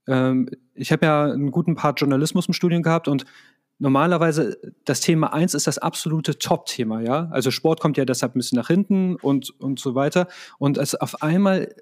[0.06, 3.24] ähm, ich habe ja einen guten Part Journalismus im Studium gehabt und
[3.78, 7.28] normalerweise das Thema eins ist das absolute Top-Thema, ja.
[7.30, 10.28] Also Sport kommt ja deshalb ein bisschen nach hinten und, und so weiter.
[10.58, 11.74] Und als auf einmal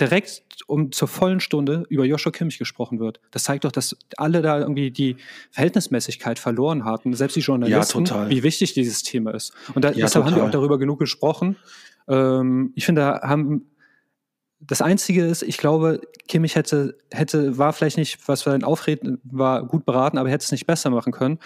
[0.00, 3.20] direkt um zur vollen Stunde über Joshua Kimmich gesprochen wird.
[3.30, 5.16] Das zeigt doch, dass alle da irgendwie die
[5.50, 9.52] Verhältnismäßigkeit verloren hatten, selbst die Journalisten, ja, wie wichtig dieses Thema ist.
[9.74, 10.32] Und da, ja, deshalb total.
[10.32, 11.56] haben wir auch darüber genug gesprochen.
[12.08, 13.66] Ähm, ich finde, da haben
[14.60, 19.18] das Einzige ist, ich glaube, Kimmich hätte, hätte, war vielleicht nicht, was für ein Aufreden
[19.24, 21.38] war, gut beraten, aber hätte es nicht besser machen können,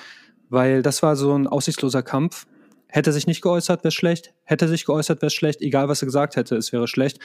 [0.48, 2.46] weil das war so ein aussichtsloser Kampf.
[2.88, 4.34] Hätte sich nicht geäußert, wäre schlecht.
[4.44, 5.60] Hätte sich geäußert, wäre schlecht.
[5.62, 7.18] Egal, was er gesagt hätte, es wäre schlecht.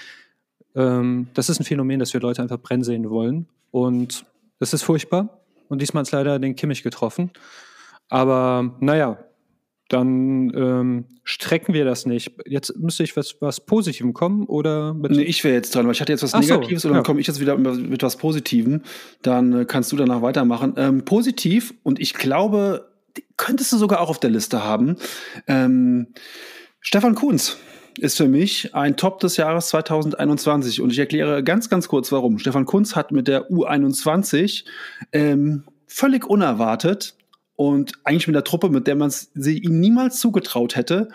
[0.76, 3.48] Ähm, das ist ein Phänomen, dass wir Leute einfach brennen sehen wollen.
[3.72, 4.26] Und
[4.60, 5.42] das ist furchtbar.
[5.68, 7.32] Und diesmal es leider den Kimmich getroffen.
[8.10, 9.20] Aber naja,
[9.90, 12.32] dann ähm, strecken wir das nicht.
[12.46, 15.94] Jetzt müsste ich was, was Positivem kommen oder mit Nee, ich wäre jetzt dran, weil
[15.94, 17.06] ich hatte jetzt was Ach Negatives so, und dann ja.
[17.06, 18.84] komme ich jetzt wieder mit was Positivem.
[19.24, 20.74] Dann äh, kannst du danach weitermachen.
[20.78, 22.88] Ähm, positiv, und ich glaube,
[23.36, 24.98] könntest du sogar auch auf der Liste haben.
[25.48, 26.08] Ähm,
[26.82, 27.58] Stefan Kuhns
[27.98, 32.38] ist für mich ein Top des Jahres 2021 und ich erkläre ganz, ganz kurz warum.
[32.38, 34.66] Stefan Kunz hat mit der U21
[35.12, 37.16] ähm, völlig unerwartet
[37.60, 41.10] und eigentlich mit der Truppe, mit der man sie ihm niemals zugetraut hätte,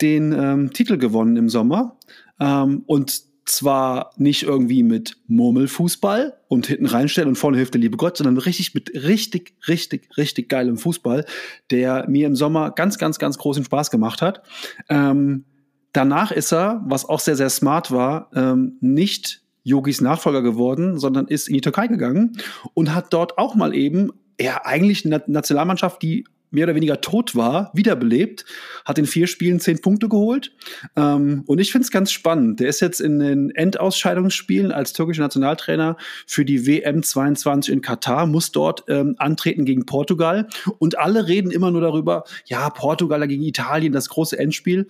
[0.00, 1.98] den ähm, Titel gewonnen im Sommer.
[2.40, 7.98] Ähm, und zwar nicht irgendwie mit Murmelfußball und hinten reinstellen und vorne hilft der liebe
[7.98, 11.26] Gott, sondern richtig mit richtig, richtig, richtig geilem Fußball,
[11.70, 14.42] der mir im Sommer ganz, ganz, ganz großen Spaß gemacht hat.
[14.88, 15.44] Ähm,
[15.92, 21.26] Danach ist er, was auch sehr, sehr smart war, ähm, nicht Yogis Nachfolger geworden, sondern
[21.26, 22.38] ist in die Türkei gegangen
[22.72, 24.10] und hat dort auch mal eben,
[24.42, 28.44] ja, eigentlich eine Nationalmannschaft, die mehr oder weniger tot war, wiederbelebt,
[28.84, 30.52] hat in vier Spielen zehn Punkte geholt.
[30.96, 32.60] Ähm, und ich finde es ganz spannend.
[32.60, 38.26] Der ist jetzt in den Endausscheidungsspielen als türkischer Nationaltrainer für die WM 22 in Katar,
[38.26, 40.46] muss dort ähm, antreten gegen Portugal.
[40.78, 44.88] Und alle reden immer nur darüber, ja, Portugal gegen Italien, das große Endspiel.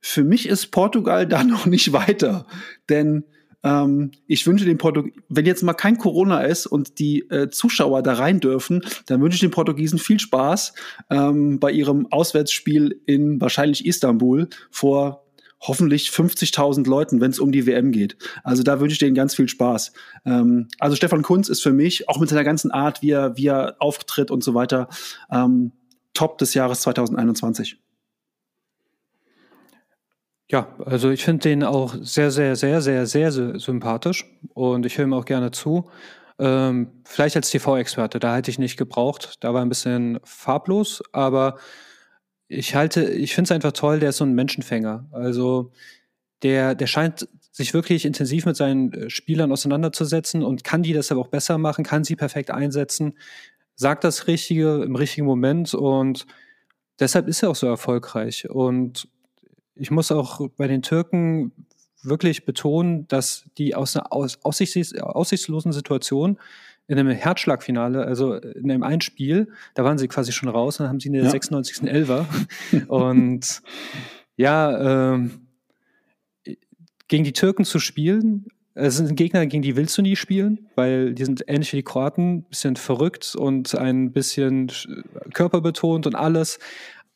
[0.00, 2.46] Für mich ist Portugal da noch nicht weiter,
[2.88, 3.24] denn
[3.66, 8.02] ähm, ich wünsche den Portugiesen, wenn jetzt mal kein Corona ist und die äh, Zuschauer
[8.02, 10.72] da rein dürfen, dann wünsche ich den Portugiesen viel Spaß
[11.10, 15.24] ähm, bei ihrem Auswärtsspiel in wahrscheinlich Istanbul vor
[15.60, 18.16] hoffentlich 50.000 Leuten, wenn es um die WM geht.
[18.44, 19.92] Also da wünsche ich denen ganz viel Spaß.
[20.24, 23.48] Ähm, also Stefan Kunz ist für mich, auch mit seiner ganzen Art, wie er, wie
[23.48, 24.88] er auftritt und so weiter,
[25.30, 25.72] ähm,
[26.14, 27.78] Top des Jahres 2021.
[30.48, 34.96] Ja, also ich finde den auch sehr, sehr, sehr, sehr, sehr, sehr sympathisch und ich
[34.96, 35.90] höre ihm auch gerne zu.
[36.38, 39.36] Ähm, vielleicht als TV-Experte, da hätte ich nicht gebraucht.
[39.40, 41.58] Da war ein bisschen farblos, aber
[42.48, 45.08] ich halte, ich finde es einfach toll, der ist so ein Menschenfänger.
[45.10, 45.72] Also
[46.42, 51.18] der, der scheint sich wirklich intensiv mit seinen äh, Spielern auseinanderzusetzen und kann die deshalb
[51.18, 53.18] auch besser machen, kann sie perfekt einsetzen,
[53.74, 56.26] sagt das Richtige im richtigen Moment und
[57.00, 58.48] deshalb ist er auch so erfolgreich.
[58.50, 59.08] Und
[59.76, 61.52] ich muss auch bei den Türken
[62.02, 66.38] wirklich betonen, dass die aus einer aus, aussichts, aussichtslosen Situation
[66.88, 71.00] in einem Herzschlagfinale, also in einem Einspiel, da waren sie quasi schon raus, dann haben
[71.00, 71.30] sie eine ja.
[71.30, 71.82] 96.
[71.88, 72.26] Elfer.
[72.88, 73.62] und
[74.36, 75.48] ja, ähm,
[77.08, 81.14] gegen die Türken zu spielen, es sind Gegner, gegen die willst du nie spielen, weil
[81.14, 84.70] die sind ähnlich wie die Kroaten, bisschen verrückt und ein bisschen
[85.32, 86.58] körperbetont und alles.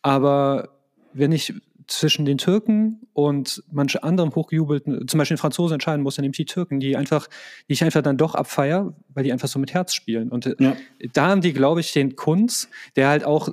[0.00, 0.70] Aber
[1.12, 1.52] wenn ich
[1.90, 6.32] zwischen den Türken und manche anderen hochgejubelten, zum Beispiel den Franzosen entscheiden muss, dann nehme
[6.32, 7.26] ich die Türken, die einfach,
[7.68, 10.30] die ich einfach dann doch abfeier, weil die einfach so mit Herz spielen.
[10.30, 10.76] Und äh, ja.
[11.12, 13.50] da haben die, glaube ich, den Kunz, der halt auch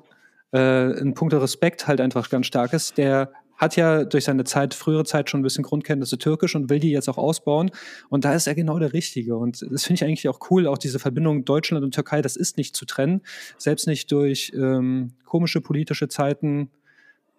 [0.53, 4.75] äh, in puncto Respekt halt einfach ganz stark ist, der hat ja durch seine Zeit,
[4.75, 7.71] frühere Zeit schon ein bisschen Grundkenntnisse Türkisch und will die jetzt auch ausbauen.
[8.07, 9.35] Und da ist er genau der Richtige.
[9.35, 12.57] Und das finde ich eigentlich auch cool, auch diese Verbindung Deutschland und Türkei, das ist
[12.57, 13.21] nicht zu trennen.
[13.57, 16.69] Selbst nicht durch ähm, komische politische Zeiten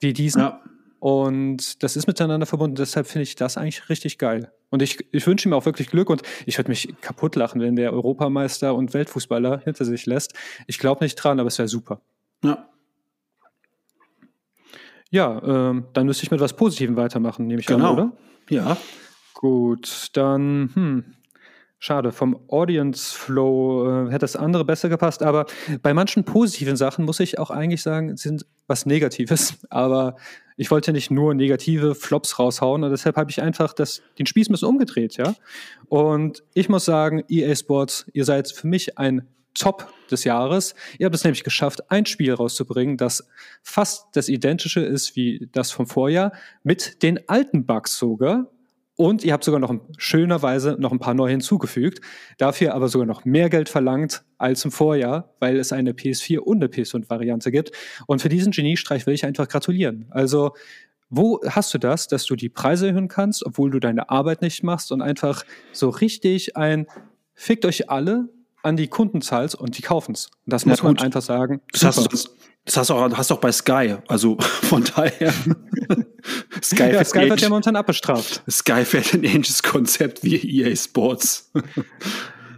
[0.01, 0.41] wie diesen.
[0.41, 0.61] Ja.
[1.01, 2.77] Und das ist miteinander verbunden.
[2.77, 4.53] Deshalb finde ich das eigentlich richtig geil.
[4.71, 7.77] Und ich, ich wünsche ihm auch wirklich Glück und ich würde mich kaputt lachen, wenn
[7.77, 10.35] der Europameister und Weltfußballer hinter sich lässt.
[10.67, 12.01] Ich glaube nicht dran, aber es wäre super.
[12.43, 12.69] Ja.
[15.11, 17.93] Ja, ähm, dann müsste ich mit was Positivem weitermachen, nehme ich genau.
[17.93, 18.13] an, oder?
[18.51, 18.77] Ja.
[19.33, 21.05] Gut, dann, hm,
[21.79, 25.47] schade, vom Audience Flow äh, hätte das andere besser gepasst, aber
[25.81, 30.17] bei manchen positiven Sachen muss ich auch eigentlich sagen, sind was Negatives, aber
[30.59, 34.51] ich wollte nicht nur negative Flops raushauen und deshalb habe ich einfach das, den Spieß
[34.51, 35.35] ein bisschen umgedreht, ja.
[35.89, 40.75] Und ich muss sagen, EA Sports, ihr seid für mich ein Top des Jahres.
[40.99, 43.29] Ihr habt es nämlich geschafft, ein Spiel rauszubringen, das
[43.63, 48.51] fast das identische ist wie das vom Vorjahr, mit den alten Bugs sogar.
[49.01, 52.01] Und ihr habt sogar noch schönerweise noch ein paar neu hinzugefügt,
[52.37, 56.57] dafür aber sogar noch mehr Geld verlangt als im Vorjahr, weil es eine PS4 und
[56.57, 57.71] eine PS5-Variante gibt.
[58.09, 60.07] Und für diesen Geniestreich will ich einfach gratulieren.
[60.11, 60.55] Also,
[61.11, 64.65] wo hast du das, dass du die Preise erhöhen kannst, obwohl du deine Arbeit nicht
[64.65, 66.89] machst und einfach so richtig ein
[67.41, 68.29] Fickt euch alle,
[68.69, 70.31] an die Kunden zahlst und die kaufen es.
[70.47, 71.61] Das muss man einfach sagen.
[71.73, 72.09] Das hast, du,
[72.65, 73.97] das hast du auch, hast auch bei Sky.
[74.07, 75.33] Also von daher.
[76.63, 78.43] Sky, ja, Sky wird ja momentan abbestraft.
[78.51, 81.51] Sky fährt ein ähnliches Konzept wie EA Sports.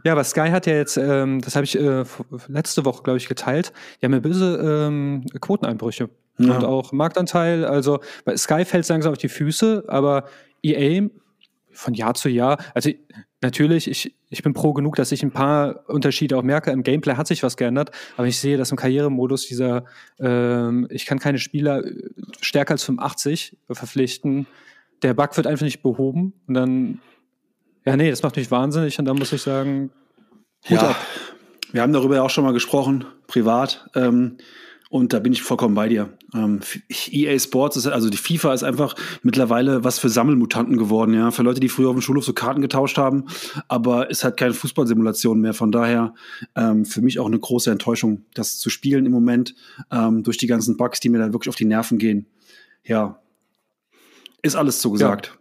[0.03, 2.05] Ja, aber Sky hat ja jetzt, ähm, das habe ich äh,
[2.49, 3.71] letzte Woche, glaube ich, geteilt,
[4.01, 4.57] die haben ja böse
[4.89, 6.57] ähm, Quoteneinbrüche ja.
[6.57, 7.67] und auch Marktanteil.
[7.67, 10.25] Also bei Sky fällt es langsam auf die Füße, aber
[10.63, 11.09] EA
[11.81, 12.91] von Jahr zu Jahr, also
[13.41, 16.71] natürlich, ich, ich bin pro genug, dass ich ein paar Unterschiede auch merke.
[16.71, 19.85] Im Gameplay hat sich was geändert, aber ich sehe, dass im Karrieremodus dieser,
[20.19, 24.47] ähm, ich kann keine Spieler äh, stärker als 85 verpflichten.
[25.03, 27.01] Der Bug wird einfach nicht behoben und dann,
[27.87, 29.91] ja, nee, das macht mich wahnsinnig und dann muss ich sagen,
[30.69, 30.97] Hut ja, ab.
[31.73, 33.89] Wir haben darüber ja auch schon mal gesprochen, privat.
[33.95, 34.37] Ähm,
[34.91, 36.11] und da bin ich vollkommen bei dir.
[36.35, 41.31] Ähm, EA Sports ist, also die FIFA ist einfach mittlerweile was für Sammelmutanten geworden, ja.
[41.31, 43.27] Für Leute, die früher auf dem Schulhof so Karten getauscht haben,
[43.69, 45.55] aber ist halt keine Fußballsimulation mehr.
[45.55, 46.13] Von daher
[46.57, 49.55] ähm, für mich auch eine große Enttäuschung, das zu spielen im Moment,
[49.93, 52.27] ähm, durch die ganzen Bugs, die mir da wirklich auf die Nerven gehen.
[52.85, 53.21] Ja.
[54.43, 55.27] Ist alles so gesagt.
[55.27, 55.40] Ja.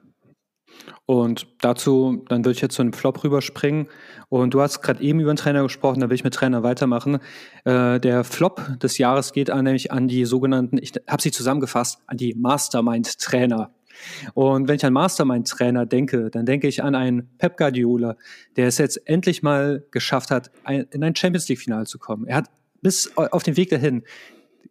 [1.09, 3.87] Und dazu, dann würde ich jetzt zu einem Flop rüberspringen.
[4.29, 7.17] Und du hast gerade eben über den Trainer gesprochen, da will ich mit Trainer weitermachen.
[7.65, 11.97] Äh, der Flop des Jahres geht an, nämlich an die sogenannten, ich habe sie zusammengefasst,
[12.05, 13.71] an die Mastermind-Trainer.
[14.35, 18.15] Und wenn ich an Mastermind-Trainer denke, dann denke ich an einen Pep Guardiola,
[18.55, 22.27] der es jetzt endlich mal geschafft hat, ein, in ein Champions League-Final zu kommen.
[22.27, 22.51] Er hat
[22.83, 24.03] bis auf den Weg dahin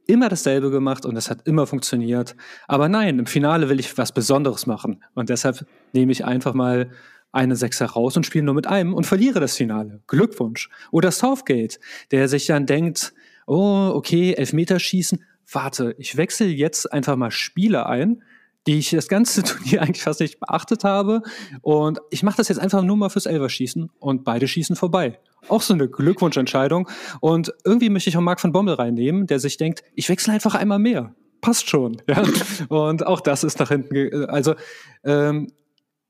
[0.07, 2.35] immer dasselbe gemacht und es hat immer funktioniert.
[2.67, 5.05] Aber nein, im Finale will ich was Besonderes machen.
[5.15, 6.91] Und deshalb nehme ich einfach mal
[7.31, 10.01] eine Sechser raus und spiele nur mit einem und verliere das Finale.
[10.07, 10.71] Glückwunsch.
[10.91, 11.79] Oder Southgate,
[12.11, 13.13] der sich dann denkt,
[13.47, 15.25] oh, okay, Elfmeterschießen.
[15.53, 18.23] Warte, ich wechsle jetzt einfach mal Spieler ein,
[18.69, 21.23] die ich das ganze Turnier eigentlich fast nicht beachtet habe.
[21.63, 25.19] Und ich mache das jetzt einfach nur mal fürs Elverschießen und beide schießen vorbei.
[25.49, 26.89] Auch so eine Glückwunschentscheidung.
[27.21, 30.55] Und irgendwie möchte ich auch Marc von Bommel reinnehmen, der sich denkt, ich wechsle einfach
[30.55, 31.15] einmal mehr.
[31.41, 32.03] Passt schon.
[32.07, 32.23] Ja?
[32.69, 34.27] Und auch das ist nach hinten.
[34.27, 34.55] Also,
[35.03, 35.49] ähm,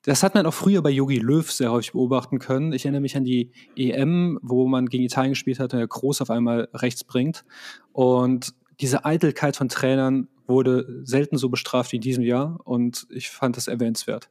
[0.02, 2.72] das hat man auch früher bei Yogi Löw sehr häufig beobachten können.
[2.72, 6.22] Ich erinnere mich an die EM, wo man gegen Italien gespielt hat und der Groß
[6.22, 7.44] auf einmal rechts bringt.
[7.92, 13.30] Und diese Eitelkeit von Trainern wurde selten so bestraft wie in diesem Jahr und ich
[13.30, 14.28] fand das erwähnenswert.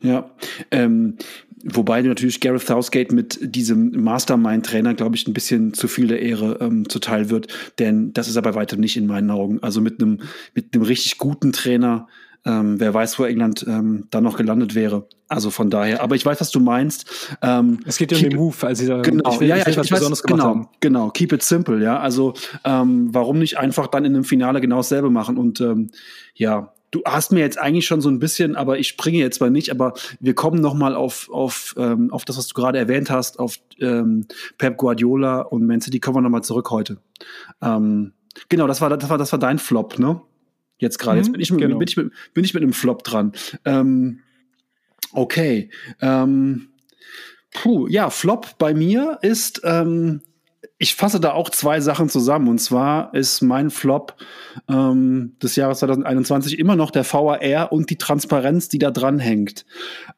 [0.00, 0.30] Ja,
[0.70, 1.16] ähm,
[1.64, 6.58] wobei natürlich Gareth Southgate mit diesem Mastermind-Trainer, glaube ich, ein bisschen zu viel der Ehre
[6.60, 7.48] ähm, zuteil wird,
[7.80, 9.60] denn das ist er bei weitem nicht in meinen Augen.
[9.60, 10.20] Also mit einem
[10.54, 12.06] mit einem richtig guten Trainer
[12.44, 15.06] ähm, wer weiß, wo England ähm, dann noch gelandet wäre.
[15.28, 17.36] Also von daher, aber ich weiß, was du meinst.
[17.42, 19.76] Ähm, es geht ja um den Move, also dieser, genau, ich will, ja, ja, ich,
[19.76, 20.68] was ich Besonderes weiß, genau, haben.
[20.80, 21.98] Genau, keep it simple, ja.
[21.98, 22.32] Also
[22.64, 25.36] ähm, warum nicht einfach dann in einem Finale genau dasselbe machen?
[25.36, 25.90] Und ähm,
[26.34, 29.50] ja, du hast mir jetzt eigentlich schon so ein bisschen, aber ich springe jetzt mal
[29.50, 33.10] nicht, aber wir kommen noch mal auf auf ähm, auf das, was du gerade erwähnt
[33.10, 36.98] hast, auf ähm, Pep Guardiola und Man City kommen wir noch mal zurück heute.
[37.60, 38.12] Ähm,
[38.48, 40.20] genau, das war das war das war dein Flop, ne?
[40.78, 41.18] Jetzt gerade.
[41.18, 43.32] Mhm, jetzt bin ich, mit, bin, ich mit, bin ich mit einem Flop dran.
[43.64, 44.20] Ähm,
[45.12, 45.70] okay.
[46.00, 46.68] Ähm,
[47.52, 50.20] Puh, ja, Flop bei mir ist, ähm,
[50.78, 52.48] ich fasse da auch zwei Sachen zusammen.
[52.48, 54.14] Und zwar ist mein Flop
[54.68, 59.66] ähm, des Jahres 2021 immer noch der VAR und die Transparenz, die da dran hängt.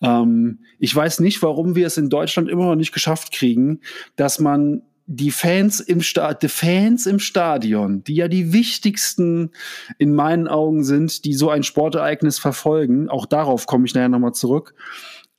[0.03, 3.81] Ähm, ich weiß nicht, warum wir es in Deutschland immer noch nicht geschafft kriegen,
[4.17, 9.51] dass man die Fans im Stadion, die Fans im Stadion, die ja die wichtigsten
[9.99, 14.35] in meinen Augen sind, die so ein Sportereignis verfolgen, auch darauf komme ich nachher nochmal
[14.35, 14.73] zurück,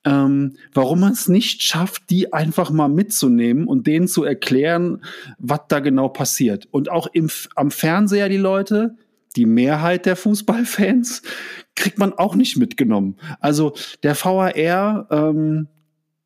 [0.03, 5.05] ähm, warum man es nicht schafft, die einfach mal mitzunehmen und denen zu erklären,
[5.37, 6.67] was da genau passiert.
[6.71, 8.97] Und auch im, am Fernseher die Leute,
[9.37, 11.21] die Mehrheit der Fußballfans,
[11.75, 13.15] kriegt man auch nicht mitgenommen.
[13.39, 15.69] Also der VAR, ähm,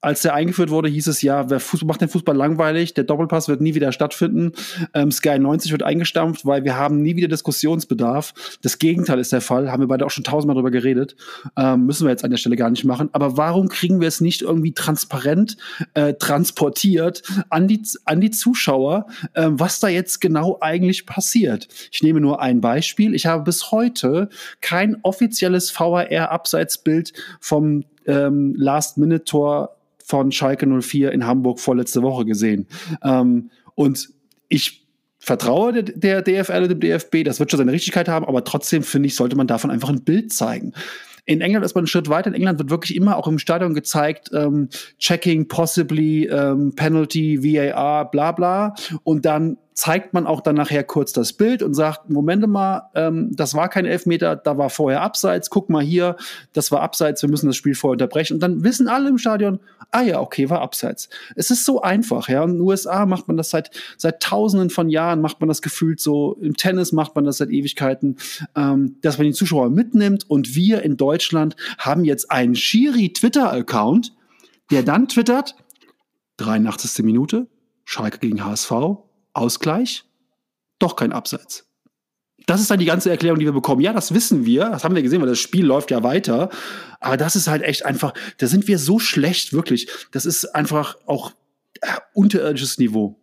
[0.05, 3.47] als der eingeführt wurde, hieß es ja, wer Fußball macht den Fußball langweilig, der Doppelpass
[3.47, 4.51] wird nie wieder stattfinden,
[4.93, 8.33] ähm, Sky 90 wird eingestampft, weil wir haben nie wieder Diskussionsbedarf.
[8.61, 11.15] Das Gegenteil ist der Fall, haben wir beide auch schon tausendmal drüber geredet,
[11.57, 13.09] ähm, müssen wir jetzt an der Stelle gar nicht machen.
[13.13, 15.57] Aber warum kriegen wir es nicht irgendwie transparent
[15.95, 21.67] äh, transportiert an die, an die Zuschauer, äh, was da jetzt genau eigentlich passiert?
[21.91, 23.15] Ich nehme nur ein Beispiel.
[23.15, 24.29] Ich habe bis heute
[24.61, 32.67] kein offizielles VAR-Abseitsbild vom ähm, Last-Minute-Tor von Schalke 04 in Hamburg vorletzte Woche gesehen.
[33.03, 34.09] Ähm, und
[34.47, 34.85] ich
[35.17, 39.07] vertraue der, DFL und dem DFB, das wird schon seine Richtigkeit haben, aber trotzdem finde
[39.07, 40.73] ich, sollte man davon einfach ein Bild zeigen.
[41.25, 42.27] In England ist man einen Schritt weiter.
[42.27, 48.11] In England wird wirklich immer auch im Stadion gezeigt, ähm, Checking, possibly, ähm, Penalty, VAR,
[48.11, 48.75] bla bla.
[49.01, 53.29] Und dann zeigt man auch dann nachher kurz das Bild und sagt, Moment mal, ähm,
[53.35, 56.15] das war kein Elfmeter, da war vorher Abseits, guck mal hier,
[56.53, 58.35] das war Abseits, wir müssen das Spiel vorher unterbrechen.
[58.35, 59.59] Und dann wissen alle im Stadion,
[59.91, 61.09] ah ja, okay, war Abseits.
[61.35, 62.41] Es ist so einfach, ja.
[62.45, 65.99] In den USA macht man das seit, seit tausenden von Jahren, macht man das gefühlt
[65.99, 68.15] so, im Tennis macht man das seit Ewigkeiten,
[68.55, 74.13] ähm, dass man die Zuschauer mitnimmt und wir in Deutschland haben jetzt einen Schiri-Twitter-Account,
[74.71, 75.55] der dann twittert,
[76.37, 77.03] 83.
[77.03, 77.47] Minute,
[77.83, 78.71] Schalke gegen HSV,
[79.35, 80.05] Ausgleich,
[80.79, 81.67] doch kein Abseits.
[82.47, 83.81] Das ist dann die ganze Erklärung, die wir bekommen.
[83.81, 86.49] Ja, das wissen wir, das haben wir gesehen, weil das Spiel läuft ja weiter.
[86.99, 89.89] Aber das ist halt echt einfach, da sind wir so schlecht, wirklich.
[90.11, 91.31] Das ist einfach auch
[91.81, 93.19] äh, unterirdisches Niveau.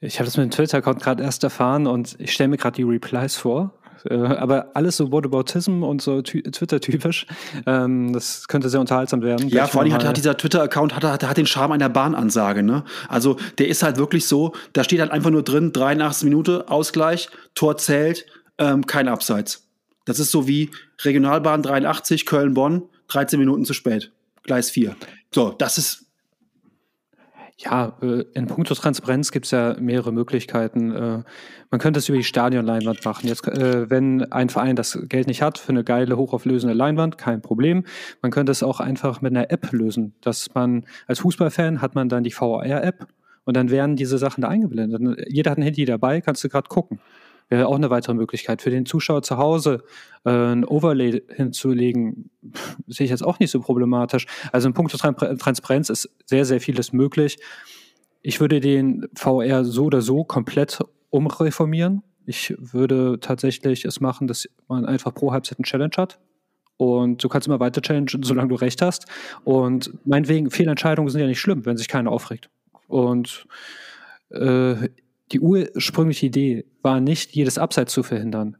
[0.00, 2.84] Ich habe das mit dem Twitter-Account gerade erst erfahren und ich stelle mir gerade die
[2.84, 3.74] Replies vor.
[4.04, 7.26] Äh, aber alles so Whataboutism und so Twitter-typisch.
[7.66, 9.48] Ähm, das könnte sehr unterhaltsam werden.
[9.48, 12.62] Ja, vor allem hat, hat dieser Twitter-Account hat, hat, hat den Charme einer Bahnansage.
[12.62, 12.84] Ne?
[13.08, 17.28] Also der ist halt wirklich so, da steht halt einfach nur drin, 83 Minute, Ausgleich,
[17.54, 18.26] Tor zählt,
[18.58, 19.66] ähm, kein Abseits.
[20.04, 20.70] Das ist so wie
[21.04, 24.12] Regionalbahn 83, Köln-Bonn, 13 Minuten zu spät.
[24.44, 24.96] Gleis 4.
[25.34, 26.05] So, das ist
[27.58, 30.92] ja, äh, in puncto Transparenz gibt es ja mehrere Möglichkeiten.
[30.92, 31.22] Äh,
[31.70, 33.26] man könnte es über die Stadionleinwand machen.
[33.28, 37.40] Jetzt, äh, wenn ein Verein das Geld nicht hat für eine geile, hochauflösende Leinwand, kein
[37.40, 37.84] Problem.
[38.20, 42.10] Man könnte es auch einfach mit einer App lösen, dass man als Fußballfan hat man
[42.10, 43.06] dann die VR-App
[43.44, 45.26] und dann werden diese Sachen da eingeblendet.
[45.28, 47.00] Jeder hat ein Handy dabei, kannst du gerade gucken
[47.48, 48.62] wäre auch eine weitere Möglichkeit.
[48.62, 49.84] Für den Zuschauer zu Hause
[50.24, 52.30] äh, ein Overlay hinzulegen,
[52.86, 54.26] sehe ich jetzt auch nicht so problematisch.
[54.52, 57.38] Also in puncto Transparenz ist sehr, sehr vieles möglich.
[58.22, 60.80] Ich würde den VR so oder so komplett
[61.10, 62.02] umreformieren.
[62.26, 66.18] Ich würde tatsächlich es machen, dass man einfach pro Halbzeit einen Challenge hat.
[66.76, 69.06] Und du kannst immer weiter challengen, solange du recht hast.
[69.44, 72.50] Und meinetwegen, Fehlentscheidungen sind ja nicht schlimm, wenn sich keiner aufregt.
[72.88, 73.46] Und
[74.30, 74.88] äh,
[75.32, 78.56] die ursprüngliche Idee war nicht, jedes Abseits zu verhindern.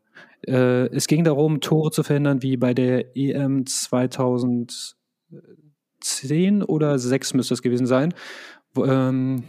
[0.46, 7.54] Äh, es ging darum, Tore zu verhindern, wie bei der EM 2010 oder 6 müsste
[7.54, 8.14] es gewesen sein.
[8.76, 9.44] Ähm,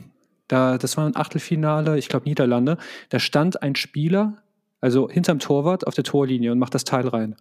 [0.47, 2.77] da, das war ein Achtelfinale, ich glaube Niederlande.
[3.09, 4.43] Da stand ein Spieler,
[4.79, 7.35] also hinterm Torwart auf der Torlinie und macht das Teil rein.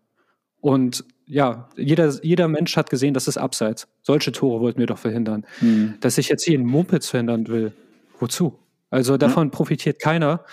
[0.60, 3.86] Und ja, jeder, jeder Mensch hat gesehen, das ist Abseits.
[4.02, 5.46] Solche Tore wollten wir doch verhindern.
[5.60, 5.94] Mhm.
[6.00, 7.72] Dass ich jetzt hier einen Mumpitz verhindern will,
[8.18, 8.58] wozu?
[8.90, 9.50] Also davon ja.
[9.50, 10.44] profitiert keiner.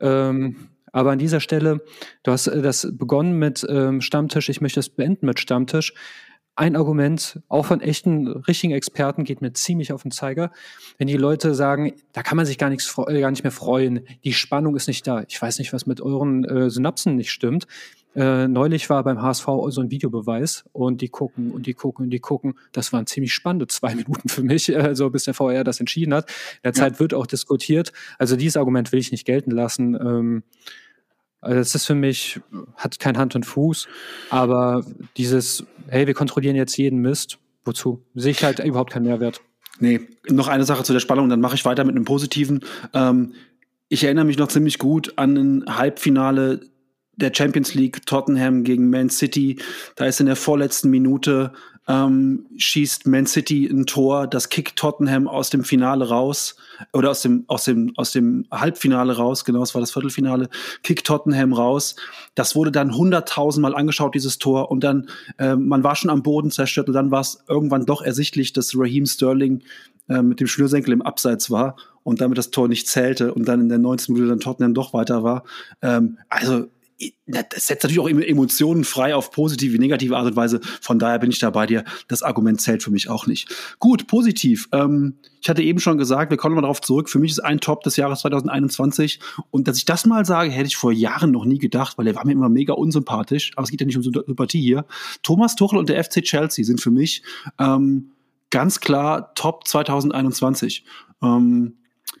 [0.00, 1.80] Ähm, aber an dieser Stelle,
[2.22, 5.94] du hast äh, das begonnen mit ähm, Stammtisch, ich möchte es beenden mit Stammtisch.
[6.54, 10.52] Ein Argument, auch von echten, richtigen Experten, geht mir ziemlich auf den Zeiger.
[10.98, 14.06] Wenn die Leute sagen, da kann man sich gar, nichts, äh, gar nicht mehr freuen,
[14.22, 15.24] die Spannung ist nicht da.
[15.26, 17.66] Ich weiß nicht, was mit euren äh, Synapsen nicht stimmt.
[18.14, 22.10] Äh, neulich war beim HSV so ein Videobeweis und die gucken und die gucken und
[22.10, 22.58] die gucken.
[22.72, 26.28] Das waren ziemlich spannende zwei Minuten für mich, also bis der VR das entschieden hat.
[26.28, 27.92] In der Zeit wird auch diskutiert.
[28.18, 29.94] Also dieses Argument will ich nicht gelten lassen.
[29.94, 30.42] Ähm,
[31.42, 32.40] also das ist für mich,
[32.76, 33.88] hat kein Hand und Fuß,
[34.30, 34.84] aber
[35.16, 38.02] dieses, hey, wir kontrollieren jetzt jeden Mist, wozu?
[38.14, 39.42] Sehe ich halt überhaupt keinen Mehrwert.
[39.80, 42.64] Nee, noch eine Sache zu der Spannung, dann mache ich weiter mit einem positiven.
[42.94, 43.34] Ähm,
[43.88, 46.60] ich erinnere mich noch ziemlich gut an ein Halbfinale
[47.22, 49.58] der Champions League Tottenham gegen Man City.
[49.96, 51.52] Da ist in der vorletzten Minute
[51.88, 56.54] ähm, schießt Man City ein Tor, das kickt Tottenham aus dem Finale raus
[56.92, 60.48] oder aus dem aus dem aus dem Halbfinale raus, genau, es war das Viertelfinale,
[60.84, 61.96] kickt Tottenham raus.
[62.36, 65.08] Das wurde dann hunderttausendmal angeschaut dieses Tor und dann
[65.38, 68.76] äh, man war schon am Boden zerstört und dann war es irgendwann doch ersichtlich, dass
[68.76, 69.62] Raheem Sterling
[70.08, 73.60] äh, mit dem Schnürsenkel im Abseits war und damit das Tor nicht zählte und dann
[73.60, 74.14] in der 19.
[74.14, 75.42] Minute dann Tottenham doch weiter war.
[75.82, 76.68] Ähm, also
[77.26, 80.60] das setzt natürlich auch Emotionen frei auf positive, negative Art und Weise.
[80.80, 81.84] Von daher bin ich da bei dir.
[82.08, 83.48] Das Argument zählt für mich auch nicht.
[83.78, 84.68] Gut, positiv.
[84.72, 87.08] Ähm, ich hatte eben schon gesagt, wir kommen mal darauf zurück.
[87.08, 89.20] Für mich ist ein Top des Jahres 2021.
[89.50, 92.14] Und dass ich das mal sage, hätte ich vor Jahren noch nie gedacht, weil er
[92.14, 93.52] war mir immer mega unsympathisch.
[93.56, 94.84] Aber es geht ja nicht um Sympathie hier.
[95.22, 97.22] Thomas Tuchel und der FC Chelsea sind für mich
[97.58, 98.10] ähm,
[98.50, 100.84] ganz klar Top 2021.
[101.22, 101.74] Ähm,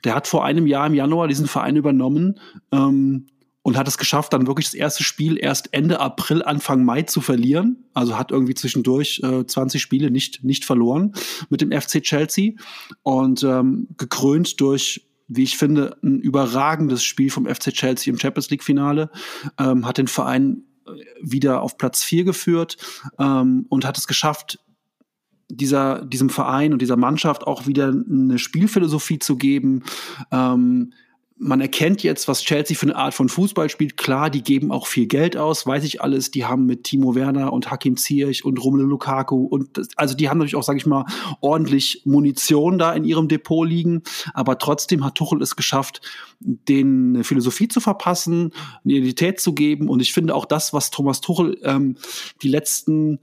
[0.04, 2.40] der hat vor einem Jahr im Januar diesen Verein übernommen.
[2.72, 3.26] Ähm,
[3.62, 7.20] und hat es geschafft, dann wirklich das erste Spiel erst Ende April, Anfang Mai zu
[7.20, 7.84] verlieren.
[7.94, 11.14] Also hat irgendwie zwischendurch äh, 20 Spiele nicht, nicht verloren
[11.48, 12.52] mit dem FC Chelsea
[13.02, 18.50] und ähm, gekrönt durch wie ich finde, ein überragendes Spiel vom FC Chelsea im Champions
[18.50, 19.10] League Finale,
[19.58, 20.90] ähm, hat den Verein äh,
[21.22, 22.76] wieder auf Platz vier geführt
[23.18, 24.58] ähm, und hat es geschafft,
[25.48, 29.84] dieser, diesem Verein und dieser Mannschaft auch wieder eine Spielphilosophie zu geben,
[30.30, 30.92] ähm,
[31.42, 33.96] man erkennt jetzt, was Chelsea für eine Art von Fußball spielt.
[33.96, 36.30] Klar, die geben auch viel Geld aus, weiß ich alles.
[36.30, 40.28] Die haben mit Timo Werner und Hakim Ziyech und Romelu Lukaku und das, also die
[40.28, 41.04] haben natürlich auch, sage ich mal,
[41.40, 44.02] ordentlich Munition da in ihrem Depot liegen.
[44.34, 46.00] Aber trotzdem hat Tuchel es geschafft,
[46.38, 48.52] den eine Philosophie zu verpassen,
[48.84, 49.88] eine Identität zu geben.
[49.88, 51.96] Und ich finde auch das, was Thomas Tuchel ähm,
[52.42, 53.18] die letzten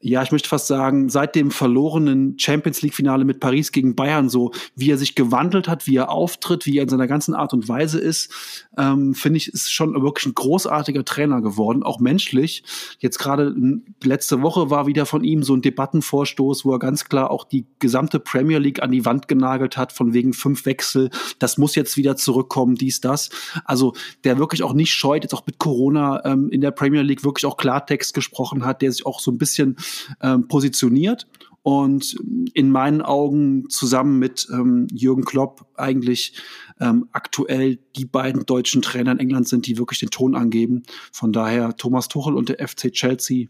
[0.00, 4.52] ja, ich möchte fast sagen, seit dem verlorenen Champions League-Finale mit Paris gegen Bayern so,
[4.76, 7.68] wie er sich gewandelt hat, wie er auftritt, wie er in seiner ganzen Art und
[7.68, 8.30] Weise ist,
[8.76, 12.64] ähm, finde ich, ist schon wirklich ein großartiger Trainer geworden, auch menschlich.
[12.98, 13.54] Jetzt gerade
[14.02, 17.66] letzte Woche war wieder von ihm so ein Debattenvorstoß, wo er ganz klar auch die
[17.78, 21.10] gesamte Premier League an die Wand genagelt hat, von wegen fünf Wechsel.
[21.38, 23.30] Das muss jetzt wieder zurückkommen, dies, das.
[23.64, 27.24] Also der wirklich auch nicht scheut, jetzt auch mit Corona ähm, in der Premier League
[27.24, 29.73] wirklich auch Klartext gesprochen hat, der sich auch so ein bisschen
[30.20, 31.26] ähm, positioniert
[31.62, 32.14] und
[32.52, 36.34] in meinen Augen zusammen mit ähm, Jürgen Klopp eigentlich
[36.78, 40.82] ähm, aktuell die beiden deutschen Trainer in England sind, die wirklich den Ton angeben.
[41.10, 43.48] Von daher Thomas Tuchel und der FC Chelsea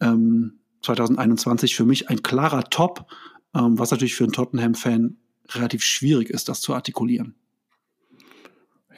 [0.00, 3.06] ähm, 2021 für mich ein klarer Top,
[3.54, 5.16] ähm, was natürlich für einen Tottenham-Fan
[5.52, 7.34] relativ schwierig ist, das zu artikulieren.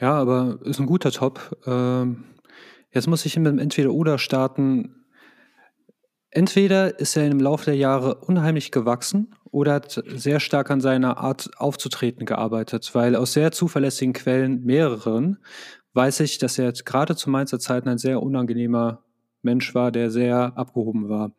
[0.01, 1.57] Ja, aber ist ein guter Top.
[1.65, 2.25] Ähm,
[2.91, 5.04] jetzt muss ich mit dem Entweder-Oder starten.
[6.35, 11.17] Entweder ist er im Laufe der Jahre unheimlich gewachsen oder hat sehr stark an seiner
[11.17, 15.37] Art aufzutreten gearbeitet, weil aus sehr zuverlässigen Quellen, mehreren,
[15.93, 19.01] weiß ich, dass er gerade zu Mainzer Zeiten ein sehr unangenehmer
[19.43, 21.31] Mensch war, der sehr abgehoben war.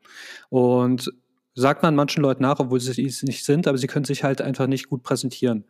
[0.49, 1.13] Und
[1.55, 4.41] sagt man manchen Leuten nach, obwohl sie es nicht sind, aber sie können sich halt
[4.41, 5.65] einfach nicht gut präsentieren.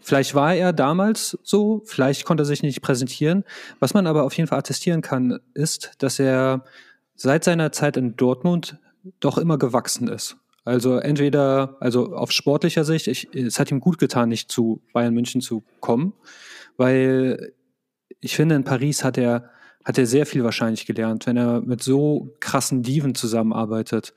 [0.00, 3.44] Vielleicht war er damals so, vielleicht konnte er sich nicht präsentieren.
[3.78, 6.62] Was man aber auf jeden Fall attestieren kann, ist, dass er
[7.16, 8.78] seit seiner Zeit in Dortmund
[9.20, 10.36] doch immer gewachsen ist.
[10.64, 15.14] Also entweder, also auf sportlicher Sicht, ich, es hat ihm gut getan, nicht zu Bayern
[15.14, 16.12] München zu kommen,
[16.76, 17.52] weil
[18.20, 19.50] ich finde, in Paris hat er,
[19.84, 24.12] hat er sehr viel wahrscheinlich gelernt, wenn er mit so krassen Diven zusammenarbeitet.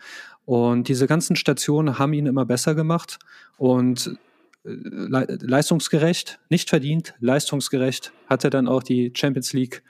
[0.46, 3.20] Und diese ganzen Stationen haben ihn immer besser gemacht
[3.60, 4.18] und
[4.66, 9.84] äh, leistungsgerecht, nicht verdient, leistungsgerecht hat er dann auch die Champions League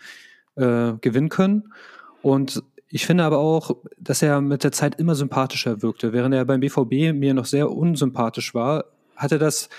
[0.55, 1.71] äh, gewinnen können.
[2.21, 6.11] Und ich finde aber auch, dass er mit der Zeit immer sympathischer wirkte.
[6.11, 8.85] Während er beim BVB mir noch sehr unsympathisch war,
[9.15, 9.69] hat er das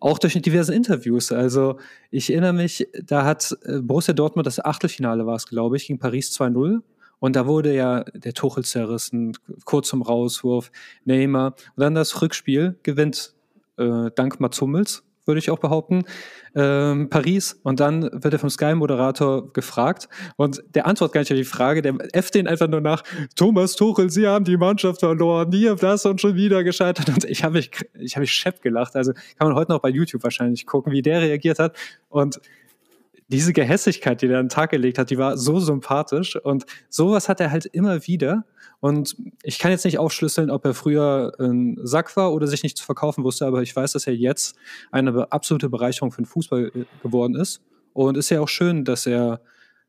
[0.00, 1.32] auch durch diverse Interviews.
[1.32, 1.78] Also
[2.10, 5.98] ich erinnere mich, da hat äh, Borussia Dortmund das Achtelfinale war es, glaube ich, gegen
[5.98, 6.82] Paris 2-0.
[7.20, 10.70] Und da wurde ja der Tuchel zerrissen, kurz zum Rauswurf,
[11.04, 11.54] Neymar.
[11.74, 13.34] Und dann das Rückspiel gewinnt
[13.76, 16.04] äh, dank Mats Hummels würde ich auch behaupten,
[16.54, 17.60] ähm, Paris.
[17.62, 21.82] Und dann wird er vom Sky-Moderator gefragt und der antwortet gar nicht auf die Frage,
[21.82, 23.04] der äfft den einfach nur nach,
[23.36, 27.08] Thomas Tuchel, Sie haben die Mannschaft verloren, habt das und schon wieder gescheitert.
[27.08, 28.96] Und ich habe mich, ich habe mich schepp gelacht.
[28.96, 31.76] Also kann man heute noch bei YouTube wahrscheinlich gucken, wie der reagiert hat.
[32.08, 32.40] Und
[33.28, 36.36] diese Gehässigkeit, die er an den Tag gelegt hat, die war so sympathisch.
[36.36, 38.44] Und sowas hat er halt immer wieder.
[38.80, 42.78] Und ich kann jetzt nicht aufschlüsseln, ob er früher ein Sack war oder sich nicht
[42.78, 44.56] zu verkaufen wusste, aber ich weiß, dass er jetzt
[44.90, 47.60] eine absolute Bereicherung für den Fußball äh, geworden ist.
[47.92, 49.40] Und ist ja auch schön, dass er,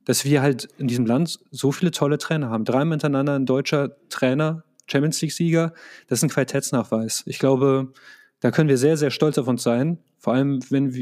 [0.04, 2.66] dass wir halt in diesem Land so viele tolle Trainer haben.
[2.66, 5.74] Dreimal hintereinander ein deutscher Trainer, Champions League-Sieger,
[6.08, 7.24] das ist ein Qualitätsnachweis.
[7.26, 7.94] Ich glaube,
[8.40, 10.00] da können wir sehr, sehr stolz auf uns sein.
[10.18, 10.94] Vor allem, wenn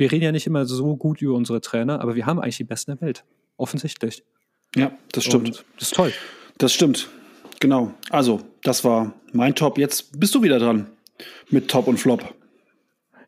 [0.00, 2.64] wir, reden ja nicht immer so gut über unsere Trainer, aber wir haben eigentlich die
[2.64, 3.24] besten der Welt.
[3.56, 4.24] Offensichtlich.
[4.74, 5.46] Ja, das stimmt.
[5.46, 6.12] Und das ist toll.
[6.58, 7.10] Das stimmt.
[7.60, 7.92] Genau.
[8.08, 9.78] Also, das war mein Top.
[9.78, 10.86] Jetzt bist du wieder dran
[11.50, 12.34] mit Top und Flop.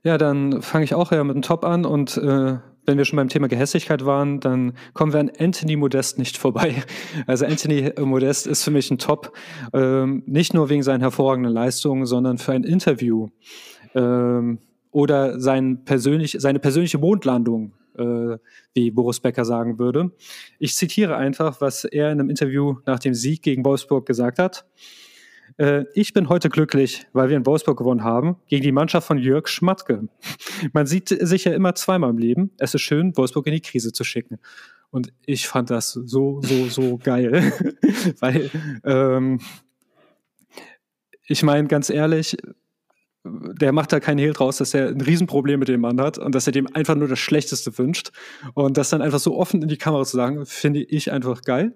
[0.02, 3.16] Ja, dann fange ich auch ja mit dem Top an und äh, wenn wir schon
[3.16, 6.82] beim Thema Gehässigkeit waren, dann kommen wir an Anthony Modest nicht vorbei.
[7.26, 9.36] Also Anthony Modest ist für mich ein Top,
[9.72, 13.28] ähm, nicht nur wegen seinen hervorragenden Leistungen, sondern für ein Interview
[13.94, 14.58] ähm,
[14.92, 18.38] oder sein persönlich, seine persönliche Mondlandung, äh,
[18.74, 20.12] wie Boris Becker sagen würde.
[20.58, 24.64] Ich zitiere einfach, was er in einem Interview nach dem Sieg gegen Wolfsburg gesagt hat.
[25.56, 29.18] Äh, ich bin heute glücklich, weil wir in Wolfsburg gewonnen haben, gegen die Mannschaft von
[29.18, 30.08] Jörg Schmatke.
[30.72, 32.50] Man sieht sich ja immer zweimal im Leben.
[32.58, 34.38] Es ist schön, Wolfsburg in die Krise zu schicken.
[34.90, 37.52] Und ich fand das so, so, so geil.
[38.20, 38.50] weil,
[38.84, 39.40] ähm,
[41.26, 42.36] ich meine, ganz ehrlich,
[43.24, 46.34] der macht da keinen Hehl draus, dass er ein Riesenproblem mit dem Mann hat und
[46.34, 48.10] dass er dem einfach nur das Schlechteste wünscht.
[48.54, 51.72] Und das dann einfach so offen in die Kamera zu sagen, finde ich einfach geil.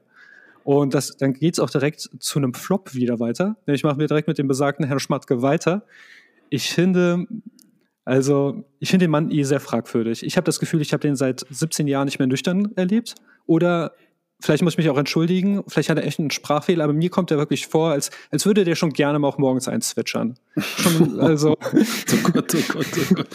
[0.65, 3.57] Und das, dann geht's auch direkt zu einem Flop wieder weiter.
[3.67, 5.85] Ich mache mir direkt mit dem besagten Herrn Schmatke weiter.
[6.51, 7.27] Ich finde,
[8.05, 10.25] also ich finde den Mann eh sehr fragwürdig.
[10.25, 13.15] Ich habe das Gefühl, ich habe den seit 17 Jahren nicht mehr nüchtern erlebt.
[13.47, 13.93] Oder
[14.41, 17.31] vielleicht muss ich mich auch entschuldigen, vielleicht hat er echt einen Sprachfehler, aber mir kommt
[17.31, 20.35] er wirklich vor, als, als würde der schon gerne mal auch morgens eins zwitschern.
[20.57, 21.57] Schon, also.
[21.73, 23.29] oh Gott, oh Gott, oh Gott.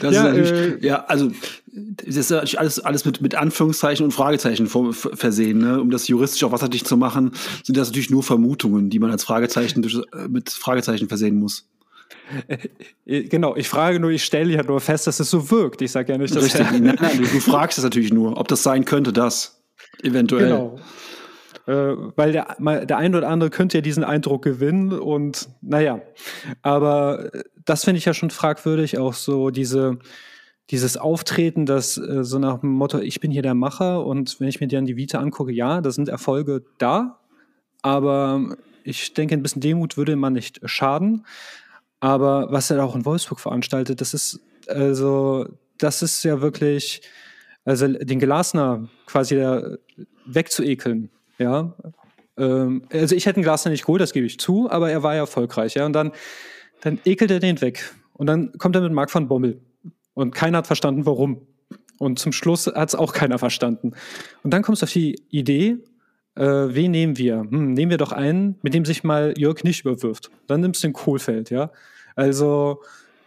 [0.00, 1.30] Das ja, ist natürlich, äh, ja, also,
[1.66, 5.80] das ist natürlich alles, alles mit, mit Anführungszeichen und Fragezeichen vor, versehen, ne?
[5.80, 7.32] Um das juristisch auch wasserdicht zu machen,
[7.62, 11.68] sind das natürlich nur Vermutungen, die man als Fragezeichen äh, mit Fragezeichen versehen muss.
[13.06, 15.82] Äh, genau, ich frage nur, ich stelle ja nur fest, dass es so wirkt.
[15.82, 18.48] Ich sage ja nicht, dass Richtig, nein, nein, du, du fragst es natürlich nur, ob
[18.48, 19.57] das sein könnte, das.
[20.02, 20.48] Eventuell.
[20.48, 20.76] Genau.
[21.66, 26.00] Äh, weil der, der ein oder andere könnte ja diesen Eindruck gewinnen und naja.
[26.62, 27.30] Aber
[27.64, 29.98] das finde ich ja schon fragwürdig, auch so diese,
[30.70, 34.48] dieses Auftreten, das äh, so nach dem Motto, ich bin hier der Macher und wenn
[34.48, 37.20] ich mir dann die Vita angucke, ja, da sind Erfolge da,
[37.82, 41.26] aber ich denke, ein bisschen Demut würde man nicht schaden.
[42.00, 45.46] Aber was er auch in Wolfsburg veranstaltet, das ist also,
[45.78, 47.02] das ist ja wirklich,
[47.68, 49.36] also den Glasner quasi
[50.24, 51.74] wegzuekeln, ja.
[52.38, 55.14] Ähm, also ich hätte einen Glasner nicht geholt, das gebe ich zu, aber er war
[55.14, 55.84] ja erfolgreich, ja.
[55.84, 56.12] Und dann,
[56.80, 57.94] dann ekelt er den weg.
[58.14, 59.60] Und dann kommt er mit Marc van Bommel.
[60.14, 61.46] Und keiner hat verstanden, warum.
[61.98, 63.92] Und zum Schluss hat es auch keiner verstanden.
[64.42, 65.76] Und dann kommst du auf die Idee,
[66.36, 67.40] äh, wen nehmen wir?
[67.40, 70.30] Hm, nehmen wir doch einen, mit dem sich mal Jörg nicht überwirft.
[70.46, 71.70] Dann nimmst du den Kohlfeld, ja.
[72.16, 72.80] Also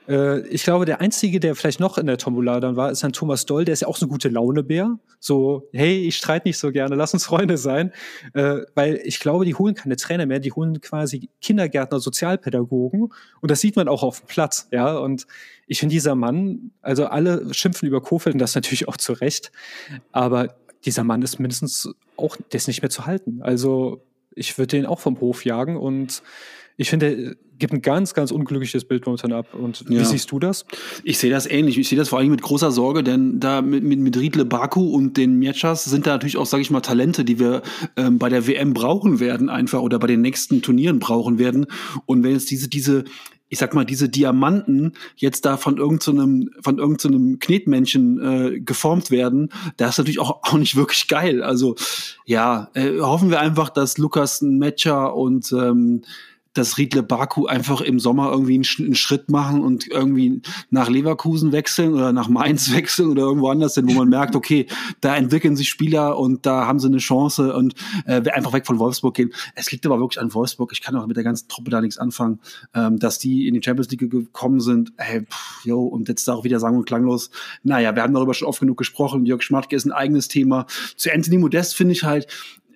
[0.08, 3.46] ich glaube, der Einzige, der vielleicht noch in der Tombola dann war, ist ein Thomas
[3.46, 4.98] Doll, der ist ja auch so ein gute Launebär.
[5.20, 7.92] So, hey, ich streite nicht so gerne, lass uns Freunde sein.
[8.34, 13.14] Äh, weil ich glaube, die holen keine Trainer mehr, die holen quasi Kindergärtner, Sozialpädagogen.
[13.42, 14.98] Und das sieht man auch auf dem Platz, ja.
[14.98, 15.28] Und
[15.68, 19.52] ich finde, dieser Mann, also alle schimpfen über Kofeld und das natürlich auch zu Recht.
[20.12, 23.42] Aber dieser Mann ist mindestens auch, der ist nicht mehr zu halten.
[23.44, 24.04] Also
[24.36, 26.24] ich würde den auch vom Hof jagen und
[26.78, 29.54] ich finde, gibt ein ganz, ganz unglückliches Bild momentan ab.
[29.54, 30.04] Und wie ja.
[30.04, 30.66] siehst du das?
[31.04, 31.78] Ich sehe das ähnlich.
[31.78, 34.90] Ich sehe das vor allem mit großer Sorge, denn da mit, mit, mit Riedle Baku
[34.90, 37.62] und den Mietschas sind da natürlich auch, sage ich mal, Talente, die wir
[37.96, 41.68] ähm, bei der WM brauchen werden einfach oder bei den nächsten Turnieren brauchen werden.
[42.08, 43.04] Und wenn jetzt diese, diese
[43.52, 48.60] ich sag mal, diese Diamanten jetzt da von irgendeinem so von irgendeinem so Knetmännchen äh,
[48.62, 51.44] geformt werden, das ist natürlich auch, auch nicht wirklich geil.
[51.44, 51.76] Also
[52.26, 56.04] ja, äh, hoffen wir einfach, dass Lukas Metscher und ähm,
[56.54, 61.52] dass Riedle Baku einfach im Sommer irgendwie einen, einen, Schritt machen und irgendwie nach Leverkusen
[61.52, 64.68] wechseln oder nach Mainz wechseln oder irgendwo anders hin, wo man merkt, okay,
[65.00, 67.76] da entwickeln sich Spieler und da haben sie eine Chance und
[68.06, 69.34] äh, einfach weg von Wolfsburg gehen.
[69.56, 70.72] Es liegt aber wirklich an Wolfsburg.
[70.74, 72.40] Ich kann auch mit der ganzen Truppe da nichts anfangen,
[72.74, 74.92] ähm, dass die in die Champions League gekommen sind.
[74.98, 77.32] Hey, pff, yo, und jetzt da auch wieder sagen und klanglos.
[77.64, 79.26] Naja, wir haben darüber schon oft genug gesprochen.
[79.26, 80.66] Jörg Schmatke ist ein eigenes Thema.
[80.98, 82.28] Zu Anthony Modest finde ich halt,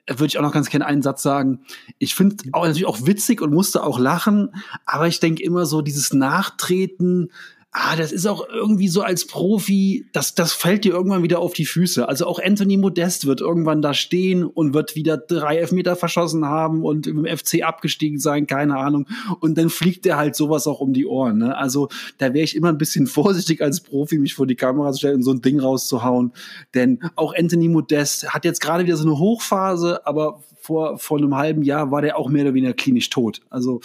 [0.07, 1.61] würde ich auch noch ganz gerne einen Satz sagen.
[1.97, 5.81] Ich finde auch natürlich auch witzig und musste auch lachen, aber ich denke immer so
[5.81, 7.31] dieses Nachtreten
[7.77, 11.51] ah, das ist auch irgendwie so als Profi, das, das fällt dir irgendwann wieder auf
[11.51, 12.07] die Füße.
[12.07, 16.85] Also auch Anthony Modest wird irgendwann da stehen und wird wieder drei Elfmeter verschossen haben
[16.85, 19.07] und im FC abgestiegen sein, keine Ahnung.
[19.41, 21.39] Und dann fliegt der halt sowas auch um die Ohren.
[21.39, 21.57] Ne?
[21.57, 24.99] Also da wäre ich immer ein bisschen vorsichtig als Profi, mich vor die Kamera zu
[24.99, 26.31] stellen und so ein Ding rauszuhauen.
[26.73, 31.35] Denn auch Anthony Modest hat jetzt gerade wieder so eine Hochphase, aber vor, vor einem
[31.35, 33.41] halben Jahr war der auch mehr oder weniger klinisch tot.
[33.49, 33.81] Also,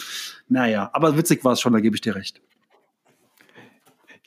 [0.48, 2.40] naja, aber witzig war es schon, da gebe ich dir recht.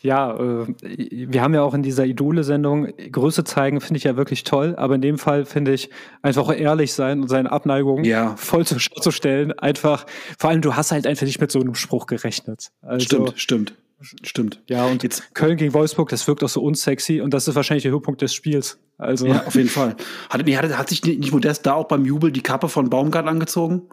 [0.03, 4.43] Ja, äh, wir haben ja auch in dieser Idole-Sendung Größe zeigen, finde ich ja wirklich
[4.43, 4.75] toll.
[4.77, 5.89] Aber in dem Fall finde ich
[6.21, 8.35] einfach ehrlich sein und seine Abneigung ja.
[8.35, 9.57] voll zu, zu stellen.
[9.57, 10.05] Einfach,
[10.37, 12.71] vor allem, du hast halt einfach nicht mit so einem Spruch gerechnet.
[12.81, 13.73] Also, stimmt, stimmt.
[14.21, 14.61] Stimmt.
[14.67, 17.83] Ja, und jetzt Köln gegen Wolfsburg, das wirkt auch so unsexy und das ist wahrscheinlich
[17.83, 18.77] der Höhepunkt des Spiels.
[18.97, 19.27] Also.
[19.27, 19.95] Ja, auf jeden Fall.
[20.29, 23.25] Hat, nee, hat, hat sich nicht Modest da auch beim Jubel die Kappe von Baumgart
[23.25, 23.83] angezogen?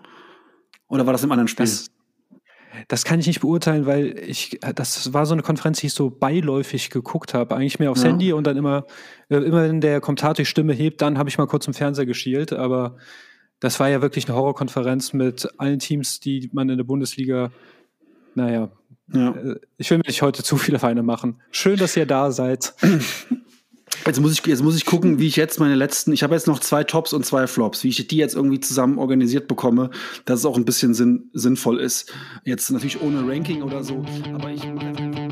[0.89, 1.65] Oder war das im anderen Spiel?
[1.65, 1.87] Das,
[2.89, 6.11] das kann ich nicht beurteilen, weil ich, das war so eine Konferenz, die ich so
[6.11, 7.57] beiläufig geguckt habe.
[7.57, 8.09] Eigentlich mehr aufs ja.
[8.09, 8.87] Handy und dann immer,
[9.29, 12.07] äh, immer wenn der Kommentator die Stimme hebt, dann habe ich mal kurz im Fernseher
[12.07, 12.53] geschielt.
[12.53, 12.97] Aber
[13.61, 17.51] das war ja wirklich eine Horrorkonferenz mit allen Teams, die man in der Bundesliga,
[18.35, 18.71] naja,
[19.13, 19.31] ja.
[19.31, 21.41] Äh, ich will mir nicht heute zu viele Feinde machen.
[21.51, 22.75] Schön, dass ihr da seid.
[24.07, 26.47] Jetzt muss ich, jetzt muss ich gucken, wie ich jetzt meine letzten, ich habe jetzt
[26.47, 29.91] noch zwei Tops und zwei Flops, wie ich die jetzt irgendwie zusammen organisiert bekomme,
[30.25, 32.13] dass es auch ein bisschen sinn, sinnvoll ist.
[32.45, 35.30] Jetzt natürlich ohne Ranking oder so, aber ich mache